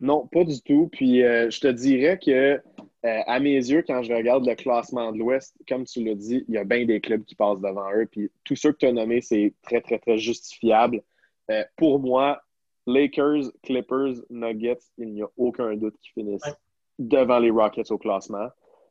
[0.00, 0.88] Non, pas du tout.
[0.90, 2.60] Puis euh, je te dirais que, euh,
[3.02, 6.54] à mes yeux, quand je regarde le classement de l'Ouest, comme tu l'as dit, il
[6.54, 8.08] y a bien des clubs qui passent devant eux.
[8.10, 11.02] Puis tous ceux que tu as nommés, c'est très, très, très justifiable.
[11.50, 12.40] Euh, pour moi,
[12.86, 16.56] Lakers, Clippers, Nuggets, il n'y a aucun doute qu'ils finissent
[16.98, 18.48] devant les Rockets au classement.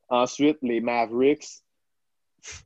[0.10, 1.64] Ensuite, les Mavericks,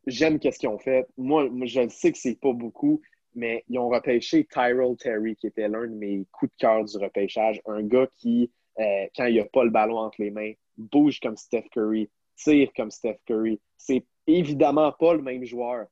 [0.05, 1.07] j'aime qu'est-ce qu'ils ont fait.
[1.17, 3.01] Moi, je sais que c'est pas beaucoup,
[3.35, 6.97] mais ils ont repêché Tyrell Terry, qui était l'un de mes coups de cœur du
[6.97, 7.61] repêchage.
[7.65, 11.37] Un gars qui, euh, quand il n'a pas le ballon entre les mains, bouge comme
[11.37, 13.59] Steph Curry, tire comme Steph Curry.
[13.77, 15.87] C'est évidemment pas le même joueur,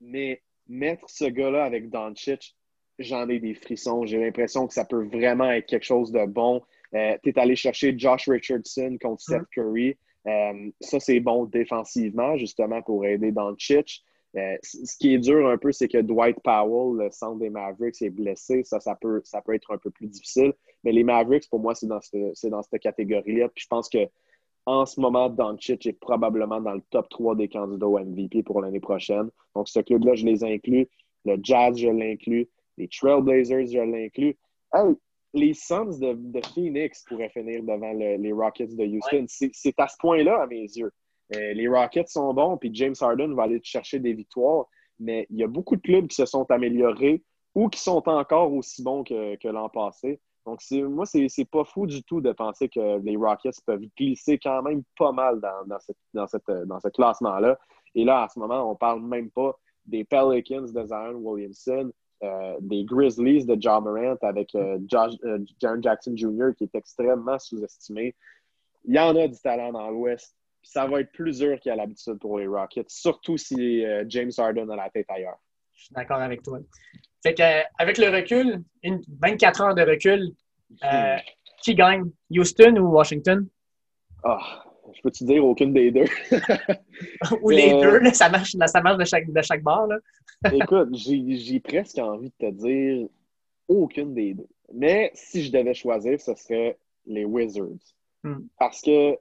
[0.00, 2.56] mais mettre ce gars-là avec Doncic,
[2.98, 4.06] j'en ai des frissons.
[4.06, 6.62] J'ai l'impression que ça peut vraiment être quelque chose de bon.
[6.94, 9.46] Euh, tu es allé chercher Josh Richardson contre Steph mm-hmm.
[9.52, 9.96] Curry.
[10.26, 14.02] Euh, ça, c'est bon défensivement, justement, pour aider dans le chitch.
[14.36, 18.02] Euh, ce qui est dur un peu, c'est que Dwight Powell, le centre des Mavericks,
[18.02, 18.62] est blessé.
[18.64, 20.52] Ça, ça peut, ça peut être un peu plus difficile.
[20.84, 23.48] Mais les Mavericks, pour moi, c'est dans, cette, cette catégorie-là.
[23.48, 24.06] Puis je pense que
[24.66, 28.60] en ce moment, Doncic est probablement dans le top 3 des candidats au MVP pour
[28.60, 29.30] l'année prochaine.
[29.54, 30.88] Donc, ce club-là, je les inclus.
[31.24, 32.48] Le Jazz, je l'inclus.
[32.76, 34.36] Les Trailblazers, je l'inclus.
[35.36, 39.26] Les Suns de, Phoenix pourraient finir devant les Rockets de Houston.
[39.28, 40.90] C'est à ce point-là, à mes yeux.
[41.34, 44.66] Euh, les Rockets sont bons, puis James Harden va aller chercher des victoires,
[44.98, 47.22] mais il y a beaucoup de clubs qui se sont améliorés
[47.54, 50.20] ou qui sont encore aussi bons que l'an passé.
[50.46, 54.62] Donc, moi, c'est pas fou du tout de penser que les Rockets peuvent glisser quand
[54.62, 55.78] même pas mal dans,
[56.14, 57.58] dans, ce classement-là.
[57.96, 61.90] Et là, à ce moment, on parle même pas des Pelicans de Zion Williamson,
[62.22, 64.78] euh, des Grizzlies de John Morant avec euh,
[65.24, 66.54] euh, John Jackson Jr.
[66.56, 68.14] qui est extrêmement sous-estimé.
[68.84, 70.34] Il y en a du talent dans l'Ouest.
[70.62, 74.76] Ça va être plus dur qu'à l'habitude pour les Rockets, surtout si James Harden a
[74.76, 75.38] la tête ailleurs.
[75.74, 76.58] Je suis d'accord avec toi.
[77.22, 77.40] Fait
[77.78, 80.32] avec le recul, une 24 heures de recul,
[80.84, 81.16] euh,
[81.62, 82.10] qui gagne?
[82.30, 83.46] Houston ou Washington?
[84.24, 86.04] Ah, je peux te dire aucune des deux?
[87.42, 89.88] ou les euh, deux, ça marche, ça marche de chaque, de chaque bord.
[90.52, 93.08] Écoute, j'ai presque envie de te dire
[93.68, 94.48] aucune des deux.
[94.72, 97.94] Mais si je devais choisir, ce serait les Wizards.
[98.22, 98.46] Hmm.
[98.58, 99.16] Parce que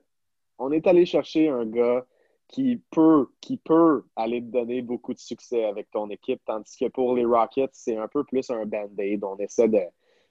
[0.57, 2.05] on est allé chercher un gars
[2.47, 6.87] qui peut, qui peut aller te donner beaucoup de succès avec ton équipe, tandis que
[6.89, 9.23] pour les Rockets, c'est un peu plus un band-aid.
[9.23, 9.81] On essaie de,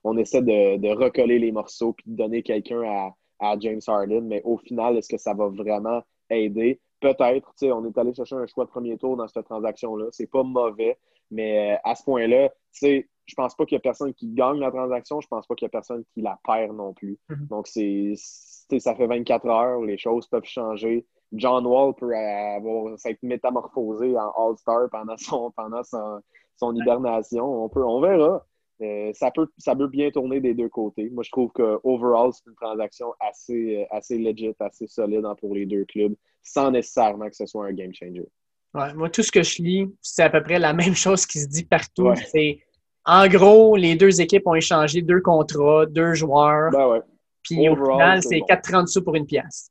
[0.05, 3.15] on essaie de, recoller les morceaux puis de donner quelqu'un à,
[3.61, 6.81] James Harden, mais au final, est-ce que ça va vraiment aider?
[7.05, 10.07] Peut-être, on est allé chercher un choix de premier tour dans cette transaction-là.
[10.11, 10.97] C'est pas mauvais,
[11.31, 14.59] mais euh, à ce point-là, tu je pense pas qu'il y a personne qui gagne
[14.59, 17.19] la transaction, je pense pas qu'il y a personne qui la perd non plus.
[17.29, 17.49] Mm-hmm.
[17.49, 21.07] Donc, c'est, ça fait 24 heures, les choses peuvent changer.
[21.33, 27.65] John Wall peut avoir s'être métamorphosé en All-Star pendant son pendant son, hibernation.
[27.65, 28.47] On peut, on verra.
[28.81, 31.09] Euh, ça, peut, ça peut bien tourner des deux côtés.
[31.11, 35.37] Moi, je trouve que overall, c'est une transaction assez, euh, assez legit, assez solide hein,
[35.41, 36.15] pour les deux clubs,
[36.45, 38.27] sans nécessairement que ce soit un game changer.
[38.73, 41.49] moi, tout ce que je lis, c'est à peu près la même chose qui se
[41.49, 42.13] dit partout.
[42.31, 42.61] C'est
[43.07, 46.71] en gros, les deux équipes ont échangé deux contrats, deux joueurs.
[46.71, 47.03] Ben
[47.43, 49.71] Puis au final, c'est 4,30 sous pour une pièce.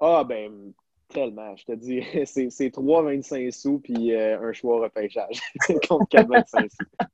[0.00, 0.72] Ah, ben,
[1.08, 1.54] tellement.
[1.56, 5.40] Je te dis, c'est 3,25 sous puis euh, un choix repêchage
[5.88, 7.10] contre 4,25 sous.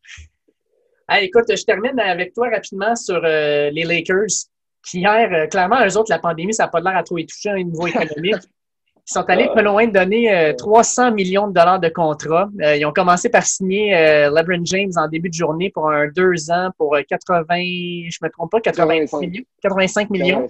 [1.20, 4.48] écoute, je termine avec toi rapidement sur euh, les Lakers,
[4.88, 7.26] qui hier, euh, clairement, eux autres, la pandémie, ça n'a pas l'air à trop y
[7.26, 8.42] toucher au niveau économique.
[9.08, 12.48] Ils sont allés pas loin de donner 300 euh, millions de dollars de contrat.
[12.60, 13.92] ils ont commencé par signer
[14.30, 18.50] LeBron James en début de journée pour un deux ans pour 80, je me trompe
[18.50, 19.44] pas, 85 millions.
[19.62, 20.46] 85 millions.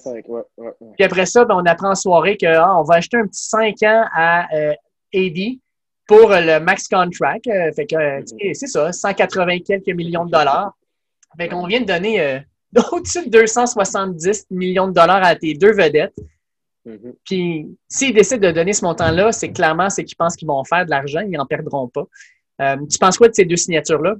[0.96, 3.82] Puis après ça, ben, on apprend en soirée qu'on ah, va acheter un petit 5
[3.84, 4.46] ans à
[5.14, 5.58] AD
[6.10, 7.46] pour le max contract.
[7.46, 10.72] Euh, fait que, c'est ça, 180 quelques millions de dollars.
[11.36, 12.40] Fait qu'on vient de donner euh,
[12.90, 16.16] au-dessus de 270 millions de dollars à tes deux vedettes.
[16.86, 17.12] Mm-hmm.
[17.24, 20.84] Puis, s'ils décident de donner ce montant-là, c'est clairement c'est qu'ils pensent qu'ils vont faire
[20.84, 22.06] de l'argent, ils n'en perdront pas.
[22.60, 24.16] Euh, tu penses quoi de ces deux signatures-là?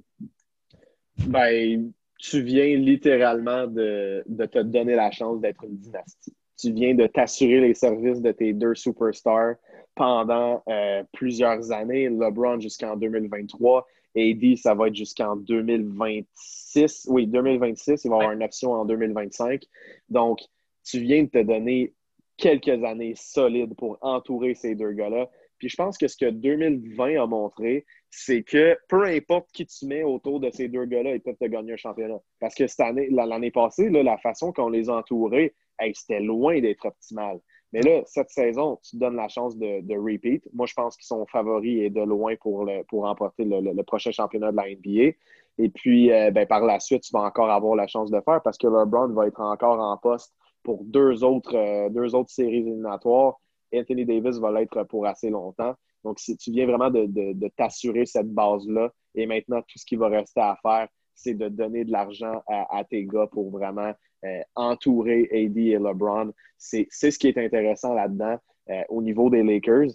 [1.26, 6.34] Ben, tu viens littéralement de, de te donner la chance d'être une dynastie.
[6.58, 9.54] Tu viens de t'assurer les services de tes deux superstars
[9.94, 12.08] pendant euh, plusieurs années.
[12.08, 13.86] LeBron jusqu'en 2023.
[14.16, 17.06] AD, ça va être jusqu'en 2026.
[17.08, 18.04] Oui, 2026.
[18.04, 19.62] Il va y avoir une option en 2025.
[20.08, 20.40] Donc,
[20.84, 21.94] tu viens de te donner
[22.40, 25.28] quelques années solides pour entourer ces deux gars-là.
[25.58, 29.86] Puis je pense que ce que 2020 a montré, c'est que peu importe qui tu
[29.86, 32.18] mets autour de ces deux gars-là, ils peuvent te gagner un championnat.
[32.40, 35.54] Parce que cette année, l'année passée, la façon qu'on les a entourés,
[35.94, 37.40] c'était loin d'être optimal.
[37.72, 40.42] Mais là, cette saison, tu te donnes la chance de, repeat.
[40.52, 44.50] Moi, je pense qu'ils sont favoris et de loin pour, pour remporter le, prochain championnat
[44.50, 45.14] de la NBA.
[45.58, 48.40] Et puis, euh, ben, par la suite, tu vas encore avoir la chance de faire
[48.42, 52.58] parce que LeBron va être encore en poste pour deux autres, euh, deux autres séries
[52.58, 53.40] éliminatoires.
[53.74, 55.74] Anthony Davis va l'être pour assez longtemps.
[56.04, 60.08] Donc, si tu viens vraiment de, t'assurer cette base-là, et maintenant, tout ce qui va
[60.08, 63.92] rester à faire, c'est de donner de l'argent à, tes gars pour vraiment
[64.24, 66.32] euh, entourer AD et LeBron.
[66.56, 68.38] C'est ce qui est intéressant là-dedans
[68.70, 69.90] euh, au niveau des Lakers.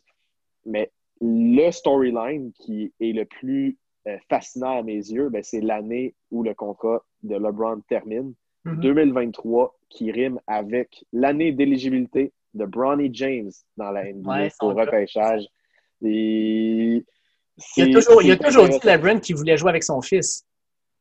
[0.65, 3.77] Mais le storyline qui est le plus
[4.29, 8.35] fascinant à mes yeux, ben, c'est l'année où le contrat de LeBron termine.
[8.65, 9.87] 2023 mm-hmm.
[9.89, 15.45] qui rime avec l'année d'éligibilité de Bronny James dans la NBA au repêchage.
[16.01, 17.03] il
[17.77, 20.45] a toujours, il a toujours dit LeBron qu'il voulait jouer avec son fils.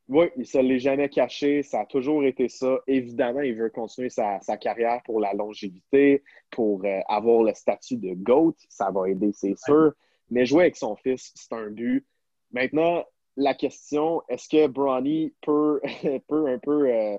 [0.08, 1.62] Oui, il ne l'est jamais caché.
[1.62, 2.78] Ça a toujours été ça.
[2.86, 8.12] Évidemment, il veut continuer sa, carrière pour la longévité, pour euh, avoir le statut de
[8.12, 8.54] GOAT.
[8.68, 9.92] Ça va aider, c'est sûr.
[10.30, 12.04] Mais jouer avec son fils, c'est un but.
[12.52, 13.04] Maintenant,
[13.36, 15.80] la question, est-ce que Bronny peut,
[16.28, 16.88] peut un peu.
[16.90, 17.16] Euh,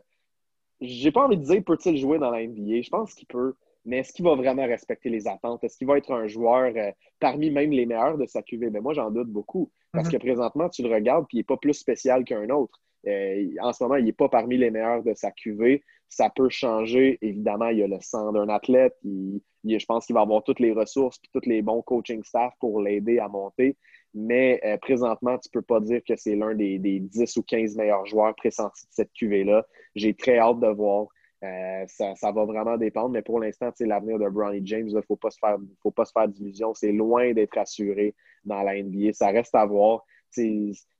[0.88, 2.82] j'ai pas envie de dire peut-il jouer dans la NBA.
[2.82, 3.56] Je pense qu'il peut.
[3.86, 5.63] Mais est-ce qu'il va vraiment respecter les attentes?
[5.63, 8.71] Est-ce qu'il va être un joueur euh, parmi même les meilleurs de sa QV?
[8.71, 9.71] Mais moi, j'en doute beaucoup.
[9.91, 10.13] Parce mhm.
[10.13, 12.82] que présentement, tu le regardes, puis il n'est pas plus spécial qu'un autre.
[13.08, 15.84] Euh, en ce moment, il n'est pas parmi les meilleurs de sa QV.
[16.10, 17.19] Ça peut changer.
[17.21, 18.95] Évidemment, il y a le sang d'un athlète.
[19.04, 22.82] je pense qu'il va avoir toutes les ressources et tous les bons coaching staff pour
[22.82, 23.78] l'aider à monter.
[24.15, 27.43] Mais euh, présentement, tu ne peux pas dire que c'est l'un des, des, 10 ou
[27.43, 29.67] 15 meilleurs joueurs pressentis de cette QV-là.
[29.93, 31.08] J'ai très hâte de voir.
[31.43, 35.17] Euh, ça, va vraiment dépendre, mais pour l'instant, l'avenir de Bronny James, il ne faut
[35.17, 36.73] pas se faire, faut pas se faire d'illusions.
[36.73, 39.12] C'est loin d'être assuré dans la NBA.
[39.12, 40.06] Ça reste à voir.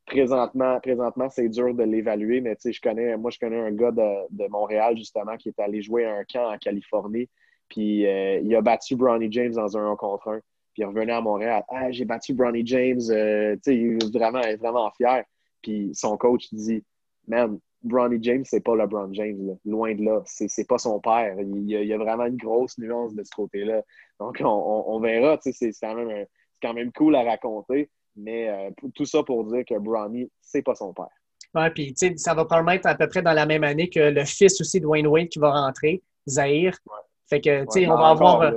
[0.06, 4.48] présentement, présentement c'est dur de l'évaluer, mais je connais, moi, je connais un gars de,
[4.50, 7.30] Montréal, justement, qui est allé jouer un camp en Californie.
[7.70, 10.42] Puis euh, il a battu Bronny James dans un 1 contre 1.
[10.76, 11.64] Puis il revenait à Montréal.
[11.70, 13.00] Ah, j'ai battu Bronny James.
[13.10, 15.24] Euh, il est vraiment, vraiment fier.
[15.62, 16.84] Puis son coach dit
[17.28, 20.22] Man, Bronny James, c'est pas LeBron James, loin de là.
[20.26, 21.38] C'est pas son père.
[21.40, 23.84] Il y, a, vraiment une grosse nuance de ce côté-là.
[24.20, 25.40] Donc, on, verra.
[25.42, 26.26] C'est quand, même
[26.62, 27.90] quand même cool à raconter.
[28.18, 31.08] Mais euh, tout ça pour dire que Bronny, c'est pas son père.
[31.54, 34.60] Oui, puis ça va permettre à peu près dans la même année que le fils
[34.60, 36.78] aussi de Wayne Wade qui va rentrer, Zahir.
[37.30, 38.54] Fait que, tu sais, on va avoir.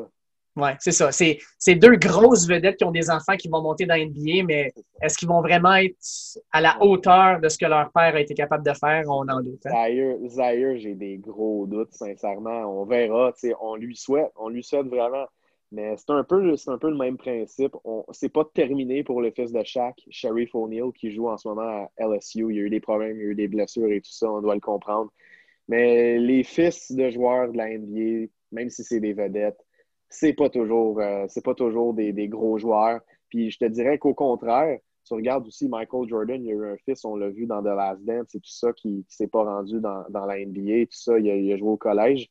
[0.59, 1.11] Oui, c'est ça.
[1.13, 5.17] C'est deux grosses vedettes qui ont des enfants qui vont monter dans NBA, mais est-ce
[5.17, 5.97] qu'ils vont vraiment être
[6.53, 9.05] à la hauteur de ce que leur père a été capable de faire?
[9.07, 9.65] On en doute.
[9.67, 10.19] Hein?
[10.29, 12.65] Zaire, j'ai des gros doutes, sincèrement.
[12.67, 13.33] On verra.
[13.61, 14.33] On lui souhaite.
[14.37, 15.27] On lui souhaite vraiment.
[15.71, 17.77] Mais c'est un, peu, un peu le même principe.
[18.13, 21.91] C'est pas terminé pour le fils de Shaq, Sharif O'Neal, qui joue en ce moment
[21.99, 22.47] à LSU.
[22.51, 24.31] Il y a eu des problèmes, il y a eu des blessures et tout ça,
[24.31, 25.13] on doit le comprendre.
[25.69, 29.61] Mais les fils de joueurs de la NBA, même si c'est des vedettes,
[30.09, 33.01] c'est pas toujours, euh, c'est pas toujours des, gros joueurs.
[33.29, 36.73] Puis je te dirais qu'au contraire, tu regardes aussi Michael Jordan, il y a eu
[36.73, 39.29] un fils, on l'a vu dans The Last Dance et tout ça, qui ne s'est
[39.29, 42.31] pas rendu dans, la NBA, tout ça, il a, joué au collège.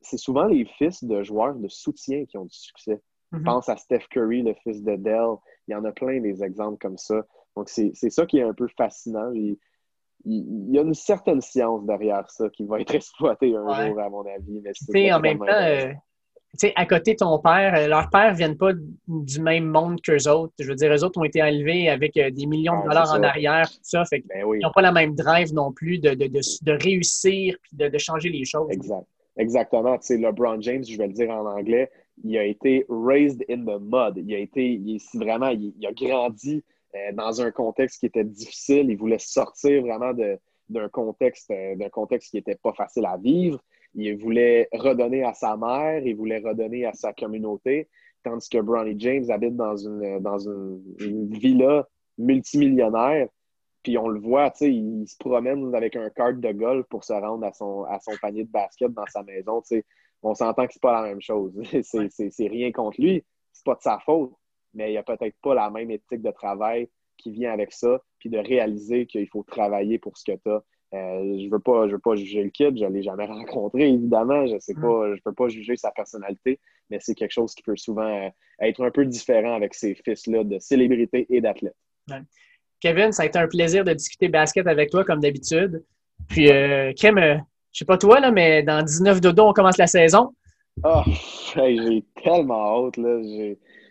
[0.00, 3.00] C'est souvent les fils de joueurs de soutien qui ont du succès.
[3.32, 3.44] Je mm-hmm.
[3.44, 5.36] pense à Steph Curry, le fils de Dell.
[5.66, 7.26] Il y en a plein des exemples comme ça.
[7.56, 9.32] Donc, c'est ça qui est un peu fascinant.
[9.32, 9.58] Il,
[10.24, 14.24] y a une certaine science derrière ça qui va être exploitée un jour, à mon
[14.26, 14.62] avis.
[14.90, 15.98] Mais en même temps,
[16.56, 18.72] sais, à côté de ton père, euh, leurs pères ne viennent pas
[19.06, 20.54] du même monde qu'eux autres.
[20.58, 23.22] Je veux dire, eux autres ont été élevés avec euh, des millions de dollars en
[23.22, 24.04] arrière, tout ça.
[24.06, 27.90] Fait ben Ils n'ont pas la même drive non plus de, de, de, réussir et
[27.90, 28.70] de, changer les choses.
[28.70, 29.06] Exact.
[29.36, 29.96] Exactement.
[29.98, 31.90] Tu sais, LeBron James, je vais le dire en anglais,
[32.24, 34.24] il a été raised in the mud.
[34.26, 38.90] Il a été, il, vraiment, il, a grandi euh, dans un contexte qui était difficile.
[38.90, 43.62] Il voulait sortir vraiment d'un contexte, d'un contexte qui n'était pas facile à vivre
[43.98, 47.88] il voulait redonner à sa mère, il voulait redonner à sa communauté,
[48.22, 50.82] tandis que Bronny James habite dans une, dans une,
[51.30, 53.28] villa multimillionnaire,
[53.82, 57.04] puis on le voit, tu sais, il se promène avec un carte de golf pour
[57.04, 59.84] se rendre à son, à son panier de basket dans sa maison, tu sais.
[60.22, 61.52] On s'entend que c'est pas la même chose.
[61.82, 64.32] c'est rien contre lui, c'est pas de sa faute,
[64.74, 68.00] mais il n'y a peut-être pas la même éthique de travail qui vient avec ça,
[68.18, 70.62] puis de réaliser qu'il faut travailler pour ce que tu as.
[70.94, 73.88] Euh, je veux pas, je veux pas juger le kid, je ne l'ai jamais rencontré,
[73.88, 74.46] évidemment.
[74.46, 76.58] Je sais pas, je peux pas juger sa personnalité,
[76.90, 78.28] mais c'est quelque chose qui peut souvent euh,
[78.60, 81.76] être un peu différent avec ces fils-là de célébrités et d'athlètes.
[82.80, 85.84] Kevin, ça a été un plaisir de discuter basket avec toi, comme d'habitude.
[86.28, 87.36] Puis, euh, Kim, euh,
[87.72, 90.34] je sais pas toi, là, mais dans 19 dodo, on commence la saison.
[90.84, 91.02] Oh,
[91.56, 92.98] j'ai tellement hâte.
[92.98, 93.20] Là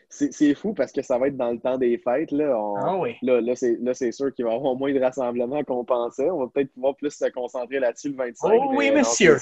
[0.09, 2.31] c'est fou parce que ça va être dans le temps des fêtes.
[2.31, 6.29] Là, ah là, là c'est sûr qu'il va y avoir moins de rassemblements qu'on pensait.
[6.29, 8.53] On va peut-être pouvoir plus se concentrer là-dessus le 25.
[8.53, 9.37] Oh oui, monsieur!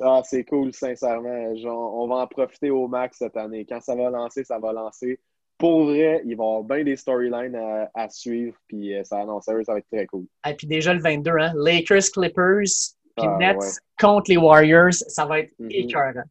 [0.00, 1.52] Ah, c'est cool, sincèrement.
[1.64, 3.66] on va en profiter au max cette année.
[3.68, 5.20] Quand ça va lancer, ça va lancer.
[5.58, 7.58] Pour vrai, il va y avoir bien des storylines
[7.94, 8.56] à, suivre.
[8.66, 10.24] Puis euh, ça, non, ça va être très cool.
[10.48, 11.52] Et puis déjà le 22, hein?
[11.54, 14.94] Lakers, Clippers, puis ah, Nets contre les Warriors.
[14.94, 16.22] Ça va être mm écœurant.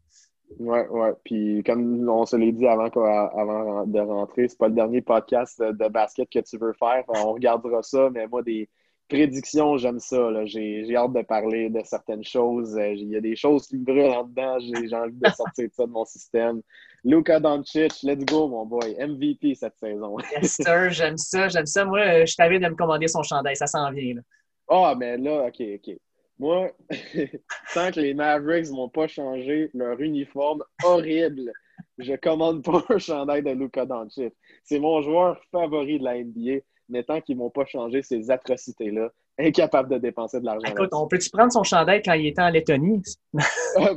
[0.58, 1.14] Ouais, ouais.
[1.24, 5.62] Puis comme on se l'est dit avant, avant de rentrer, c'est pas le dernier podcast
[5.62, 7.04] de, basket que tu veux faire.
[7.08, 8.68] On regardera ça, mais moi, des
[9.08, 10.46] prédictions, j'aime ça.
[10.46, 12.78] J'ai hâte de parler de certaines choses.
[12.78, 14.58] Euh, il y a des choses qui me brûlent en dedans.
[14.60, 16.62] J'ai envie de sortir de ça de mon système.
[17.04, 18.96] Luka Doncic, let's go, mon boy.
[19.00, 20.18] MVP cette saison.
[20.32, 20.90] yes, sir.
[20.90, 21.48] J'aime ça.
[21.48, 21.86] J'aime ça.
[21.86, 23.56] Moi, je t'avais de me commander son chandail.
[23.56, 24.16] Ça s'en vient.
[24.68, 25.96] Ah, mais là, OK, OK.
[26.40, 26.72] Moi,
[27.74, 31.52] tant que les Mavericks vont pas changer leur uniforme horrible,
[31.98, 34.34] je commande pas un chandail de Luka Doncic.
[34.64, 39.10] C'est mon joueur favori de la NBA, mais tant qu'ils vont pas changer ces atrocités-là,
[39.38, 40.72] incapable de dépenser de l'argent.
[40.72, 43.02] Écoute, on peut-tu prendre son chandail quand il était en Lettonie?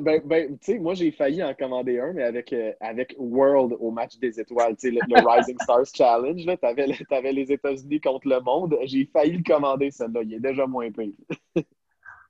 [0.01, 3.77] ben, ben tu sais, moi, j'ai failli en commander un, mais avec, euh, avec World
[3.79, 8.01] au match des étoiles, tu sais, le, Rising Stars Challenge, tu avais, avais, les États-Unis
[8.01, 8.77] contre le monde.
[8.85, 10.23] J'ai failli le commander, celui-là.
[10.25, 11.15] Il est déjà moins payé.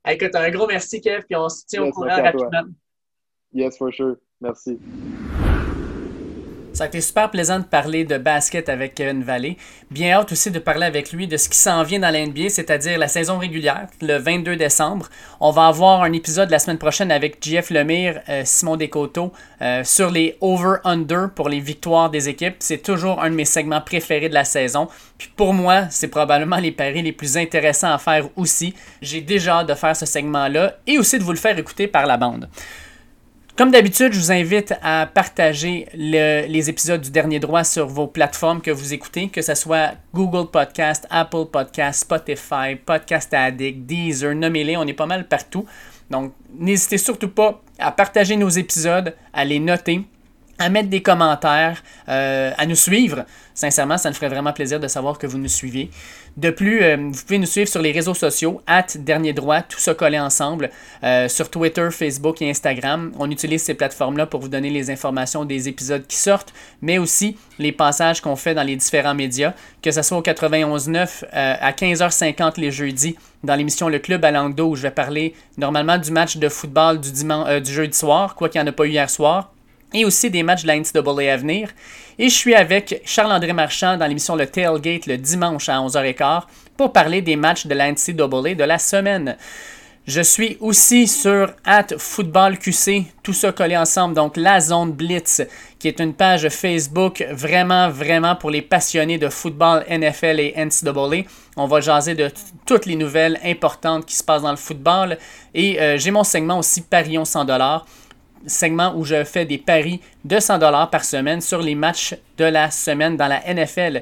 [0.07, 2.63] Écoute, un gros merci, Kev, puis on se tient au courant rapidement.
[3.53, 4.17] Yes, for sure.
[4.41, 4.79] Merci.
[6.73, 9.57] Ça a été super plaisant de parler de basket avec Kevin Valley.
[9.91, 12.97] Bien hâte aussi de parler avec lui de ce qui s'en vient dans l'NBA, c'est-à-dire
[12.97, 15.07] la saison régulière, le 22 décembre.
[15.39, 19.83] On va avoir un épisode la semaine prochaine avec JF Lemire, euh, Simon Descoteaux, euh,
[19.83, 22.55] sur les over-under pour les victoires des équipes.
[22.57, 24.87] C'est toujours un de mes segments préférés de la saison.
[25.19, 28.73] Puis pour moi, c'est probablement les paris les plus intéressants à faire aussi.
[28.99, 32.07] J'ai déjà hâte de faire ce segment-là et aussi de vous le faire écouter par
[32.07, 32.49] la bande.
[33.55, 38.61] Comme d'habitude, je vous invite à partager les épisodes du Dernier Droit sur vos plateformes
[38.61, 44.75] que vous écoutez, que ce soit Google Podcast, Apple Podcast, Spotify, Podcast Addict, Deezer, nommez-les,
[44.75, 45.67] on est pas mal partout.
[46.09, 50.01] Donc, n'hésitez surtout pas à partager nos épisodes, à les noter,
[50.57, 53.23] à mettre des commentaires, euh, à nous suivre.
[53.53, 55.91] Sincèrement, ça nous ferait vraiment plaisir de savoir que vous nous suivez.
[56.35, 59.77] De plus, euh, vous pouvez nous suivre sur les réseaux sociaux, at Dernier Droit, tout
[59.77, 60.71] ça collé ensemble,
[61.03, 63.11] euh, sur Twitter, Facebook et Instagram.
[63.19, 67.37] On utilise ces plateformes-là pour vous donner les informations des épisodes qui sortent, mais aussi
[67.59, 69.53] les passages qu'on fait dans les différents médias,
[69.83, 74.31] que ce soit au 91.9 euh, à 15h50 les jeudis dans l'émission Le Club à
[74.31, 78.33] langue où je vais parler normalement du match de football du, dimanche, du jeudi soir,
[78.33, 79.52] quoi qu'il n'y en a pas eu hier soir
[79.93, 81.69] et aussi des matchs de la NCAA à venir.
[82.19, 86.43] Et je suis avec Charles-André Marchand dans l'émission Le Tailgate le dimanche à 11h15
[86.77, 89.37] pour parler des matchs de la NCAA de la semaine.
[90.05, 95.41] Je suis aussi sur at Football QC, tout ça collé ensemble, donc la zone Blitz,
[95.79, 101.23] qui est une page Facebook vraiment, vraiment pour les passionnés de football, NFL et NCAA.
[101.55, 102.29] On va jaser de
[102.65, 105.17] toutes les nouvelles importantes qui se passent dans le football.
[105.53, 107.81] Et euh, j'ai mon segment aussi Parion 100$
[108.45, 112.45] segment où je fais des paris de 100 dollars par semaine sur les matchs de
[112.45, 114.01] la semaine dans la NFL.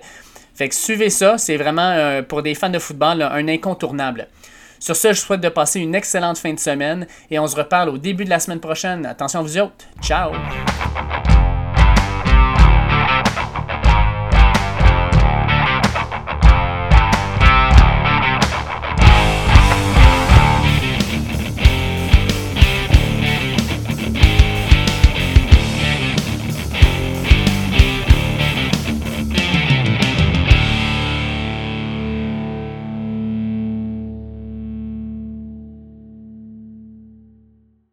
[0.54, 4.28] Fait que suivez ça, c'est vraiment euh, pour des fans de football un incontournable.
[4.80, 7.90] Sur ce, je souhaite de passer une excellente fin de semaine et on se reparle
[7.90, 9.06] au début de la semaine prochaine.
[9.06, 9.86] Attention vous autres.
[10.02, 10.32] Ciao!